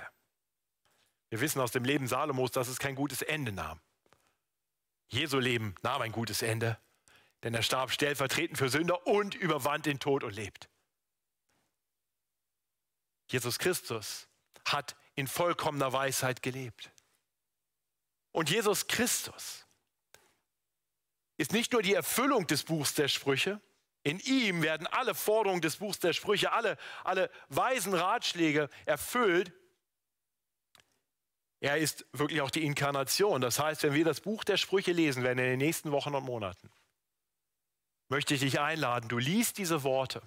Wir 1.29 1.41
wissen 1.41 1.61
aus 1.61 1.71
dem 1.71 1.83
Leben 1.83 2.07
Salomos, 2.07 2.51
dass 2.51 2.67
es 2.67 2.79
kein 2.79 2.95
gutes 2.95 3.21
Ende 3.21 3.51
nahm. 3.51 3.79
Jesu 5.07 5.39
Leben 5.39 5.75
nahm 5.81 6.01
ein 6.01 6.11
gutes 6.11 6.41
Ende, 6.41 6.77
denn 7.43 7.53
er 7.53 7.63
starb 7.63 7.91
stellvertretend 7.91 8.57
für 8.57 8.69
Sünder 8.69 9.05
und 9.05 9.35
überwand 9.35 9.85
den 9.85 9.99
Tod 9.99 10.23
und 10.23 10.33
lebt. 10.33 10.69
Jesus 13.27 13.59
Christus 13.59 14.27
hat 14.65 14.95
in 15.15 15.27
vollkommener 15.27 15.91
Weisheit 15.91 16.41
gelebt. 16.41 16.91
Und 18.31 18.49
Jesus 18.49 18.87
Christus 18.87 19.65
ist 21.37 21.51
nicht 21.51 21.73
nur 21.73 21.81
die 21.81 21.93
Erfüllung 21.93 22.47
des 22.47 22.63
Buchs 22.63 22.93
der 22.93 23.07
Sprüche, 23.07 23.61
in 24.03 24.19
ihm 24.19 24.61
werden 24.61 24.85
alle 24.87 25.15
Forderungen 25.15 25.61
des 25.61 25.77
Buchs 25.77 25.99
der 25.99 26.11
Sprüche, 26.11 26.51
alle, 26.51 26.77
alle 27.05 27.29
weisen 27.47 27.93
Ratschläge 27.93 28.69
erfüllt. 28.85 29.53
Er 31.61 31.77
ist 31.77 32.05
wirklich 32.11 32.41
auch 32.41 32.51
die 32.51 32.65
Inkarnation. 32.65 33.39
Das 33.39 33.59
heißt, 33.59 33.83
wenn 33.83 33.93
wir 33.93 34.03
das 34.03 34.19
Buch 34.19 34.43
der 34.43 34.57
Sprüche 34.57 34.91
lesen 34.91 35.23
werden 35.23 35.39
in 35.39 35.45
den 35.45 35.59
nächsten 35.59 35.91
Wochen 35.91 36.13
und 36.13 36.25
Monaten, 36.25 36.69
möchte 38.13 38.35
ich 38.35 38.41
dich 38.41 38.59
einladen, 38.59 39.09
du 39.09 39.17
liest 39.17 39.57
diese 39.57 39.81
Worte 39.81 40.21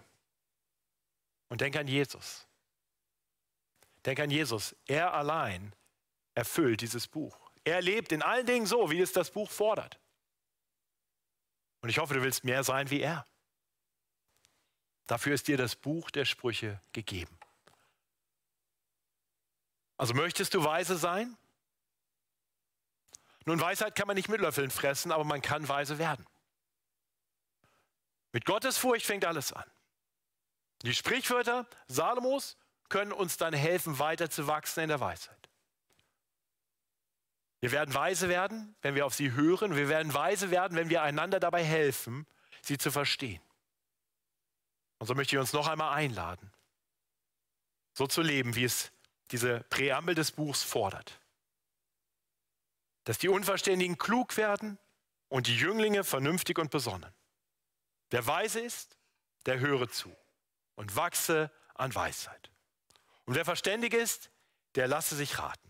und 1.49 1.61
denk 1.61 1.76
an 1.76 1.87
Jesus. 1.87 2.45
Denk 4.05 4.18
an 4.18 4.28
Jesus. 4.28 4.74
Er 4.87 5.14
allein 5.14 5.72
erfüllt 6.34 6.80
dieses 6.80 7.07
Buch. 7.07 7.39
Er 7.62 7.80
lebt 7.80 8.11
in 8.11 8.22
allen 8.22 8.45
Dingen 8.45 8.66
so, 8.66 8.91
wie 8.91 9.01
es 9.01 9.12
das 9.12 9.30
Buch 9.30 9.49
fordert. 9.49 10.01
Und 11.80 11.89
ich 11.89 11.99
hoffe, 11.99 12.14
du 12.14 12.22
willst 12.22 12.43
mehr 12.43 12.64
sein 12.64 12.91
wie 12.91 13.03
er. 13.03 13.24
Dafür 15.07 15.34
ist 15.34 15.47
dir 15.47 15.57
das 15.57 15.76
Buch 15.76 16.11
der 16.11 16.24
Sprüche 16.24 16.80
gegeben. 16.91 17.39
Also 19.97 20.12
möchtest 20.12 20.55
du 20.55 20.64
weise 20.64 20.97
sein? 20.97 21.37
Nun, 23.45 23.61
Weisheit 23.61 23.95
kann 23.95 24.09
man 24.09 24.16
nicht 24.16 24.28
mit 24.28 24.41
Löffeln 24.41 24.72
fressen, 24.72 25.12
aber 25.12 25.22
man 25.22 25.41
kann 25.41 25.68
weise 25.68 26.01
werden. 26.01 26.26
Mit 28.37 28.45
Gottes 28.45 28.76
Furcht 28.76 29.07
fängt 29.07 29.24
alles 29.24 29.55
an. 29.55 29.64
Die 30.82 30.93
Sprichwörter 30.93 31.66
Salomos 31.89 32.59
können 32.91 33.12
uns 33.12 33.39
dann 33.39 33.55
helfen, 33.55 33.99
weiter 33.99 34.28
zu 34.28 34.47
wachsen 34.47 34.80
in 34.80 34.89
der 34.91 35.01
Weisheit. 35.01 35.49
Wir 37.61 37.72
werden 37.72 37.95
weise 37.95 38.28
werden, 38.28 38.76
wenn 38.82 38.95
wir 38.95 39.07
auf 39.07 39.14
sie 39.14 39.32
hören. 39.32 39.74
Wir 39.74 39.89
werden 39.89 40.12
weise 40.12 40.51
werden, 40.51 40.76
wenn 40.76 40.91
wir 40.91 41.03
einander 41.03 41.41
dabei 41.41 41.64
helfen, 41.64 42.26
sie 42.61 42.76
zu 42.76 42.91
verstehen. 42.91 43.41
Und 44.99 45.07
so 45.07 45.14
möchte 45.14 45.34
ich 45.34 45.41
uns 45.41 45.55
noch 45.55 45.66
einmal 45.66 45.95
einladen, 45.95 46.53
so 47.95 48.07
zu 48.07 48.20
leben, 48.20 48.55
wie 48.55 48.64
es 48.64 48.93
diese 49.30 49.61
Präambel 49.70 50.14
des 50.14 50.32
Buchs 50.32 50.62
fordert. 50.62 51.22
Dass 53.05 53.16
die 53.16 53.30
Unverständigen 53.30 53.97
klug 53.97 54.37
werden 54.37 54.78
und 55.28 55.47
die 55.47 55.57
Jünglinge 55.57 56.05
vernünftig 56.05 56.59
und 56.59 56.70
besonnen. 56.70 57.16
Wer 58.11 58.26
weise 58.26 58.61
ist, 58.61 58.96
der 59.46 59.59
höre 59.59 59.88
zu 59.88 60.14
und 60.74 60.96
wachse 60.96 61.50
an 61.74 61.94
Weisheit. 61.94 62.50
Und 63.24 63.34
wer 63.34 63.44
verständig 63.44 63.94
ist, 63.94 64.30
der 64.74 64.88
lasse 64.88 65.16
sich 65.16 65.38
raten 65.38 65.66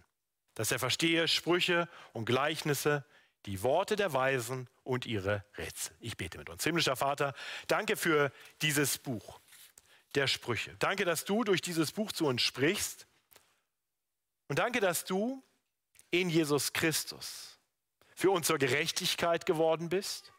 dass 0.57 0.73
er 0.73 0.79
verstehe 0.79 1.29
Sprüche 1.29 1.89
und 2.13 2.25
Gleichnisse, 2.25 3.05
die 3.45 3.63
Worte 3.63 3.95
der 3.95 4.13
Weisen 4.13 4.69
und 4.83 5.07
ihre 5.07 5.45
Rätsel. 5.57 5.95
Ich 6.01 6.17
bete 6.17 6.39
mit 6.39 6.51
uns. 6.51 6.65
Himmlischer 6.65 6.97
Vater, 6.97 7.35
danke 7.69 7.97
für 7.97 8.33
dieses 8.63 8.99
Buch 8.99 9.39
der 10.15 10.27
Sprüche. 10.27 10.75
Danke, 10.79 11.05
dass 11.05 11.27
du 11.27 11.45
durch 11.45 11.61
dieses 11.61 11.93
Buch 11.93 12.11
zu 12.11 12.27
uns 12.27 12.41
sprichst. 12.41 13.07
Und 14.49 14.59
danke, 14.59 14.81
dass 14.81 15.05
du 15.05 15.45
in 16.11 16.31
Jesus 16.31 16.73
Christus 16.73 17.59
für 18.15 18.31
uns 18.31 18.47
zur 18.47 18.57
Gerechtigkeit 18.57 19.45
geworden 19.45 19.91
bist 19.91 20.33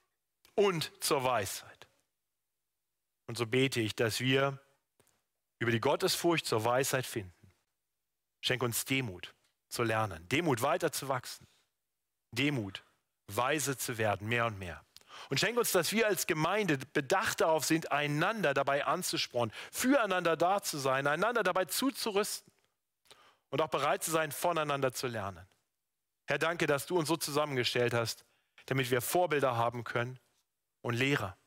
und 0.55 0.91
zur 0.99 1.23
Weisheit. 1.23 1.76
Und 3.28 3.38
so 3.38 3.45
bete 3.45 3.80
ich, 3.80 3.95
dass 3.95 4.19
wir 4.19 4.59
über 5.59 5.71
die 5.71 5.80
Gottesfurcht 5.80 6.45
zur 6.45 6.63
Weisheit 6.65 7.05
finden. 7.05 7.34
Schenk 8.41 8.63
uns 8.63 8.86
Demut 8.86 9.36
zu 9.69 9.84
lernen, 9.84 10.28
Demut 10.30 10.61
weiter 10.61 10.91
zu 10.91 11.07
wachsen, 11.07 11.47
Demut 12.32 12.84
weise 13.28 13.78
zu 13.78 13.97
werden, 13.97 14.28
mehr 14.28 14.45
und 14.45 14.57
mehr. 14.57 14.84
Und 15.30 15.39
schenk 15.39 15.57
uns, 15.57 15.71
dass 15.71 15.91
wir 15.91 16.07
als 16.07 16.28
Gemeinde 16.28 16.78
bedacht 16.93 17.41
darauf 17.41 17.65
sind, 17.65 17.91
einander 17.91 18.53
dabei 18.53 18.86
anzuspornen, 18.86 19.53
füreinander 19.71 20.38
da 20.38 20.61
zu 20.61 20.78
sein, 20.78 21.07
einander 21.07 21.43
dabei 21.43 21.65
zuzurüsten 21.65 22.53
und 23.49 23.61
auch 23.61 23.69
bereit 23.69 24.03
zu 24.03 24.11
sein, 24.11 24.32
voneinander 24.32 24.93
zu 24.93 25.07
lernen. 25.07 25.45
Herr, 26.28 26.38
danke, 26.38 26.67
dass 26.67 26.86
du 26.86 26.97
uns 26.97 27.07
so 27.07 27.17
zusammengestellt 27.17 27.93
hast, 27.93 28.25
damit 28.67 28.91
wir 28.91 29.01
Vorbilder 29.01 29.55
haben 29.55 29.84
können 29.84 30.19
und 30.82 30.93
Lehrer. 30.93 31.38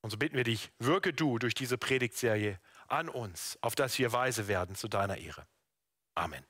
Und 0.00 0.10
so 0.10 0.16
bitten 0.16 0.36
wir 0.36 0.44
dich, 0.44 0.70
wirke 0.78 1.12
du 1.12 1.38
durch 1.38 1.54
diese 1.54 1.78
Predigtserie 1.78 2.60
an 2.86 3.08
uns, 3.08 3.58
auf 3.60 3.74
dass 3.74 3.98
wir 3.98 4.12
weise 4.12 4.48
werden 4.48 4.74
zu 4.76 4.88
deiner 4.88 5.18
Ehre. 5.18 5.46
Amen. 6.14 6.44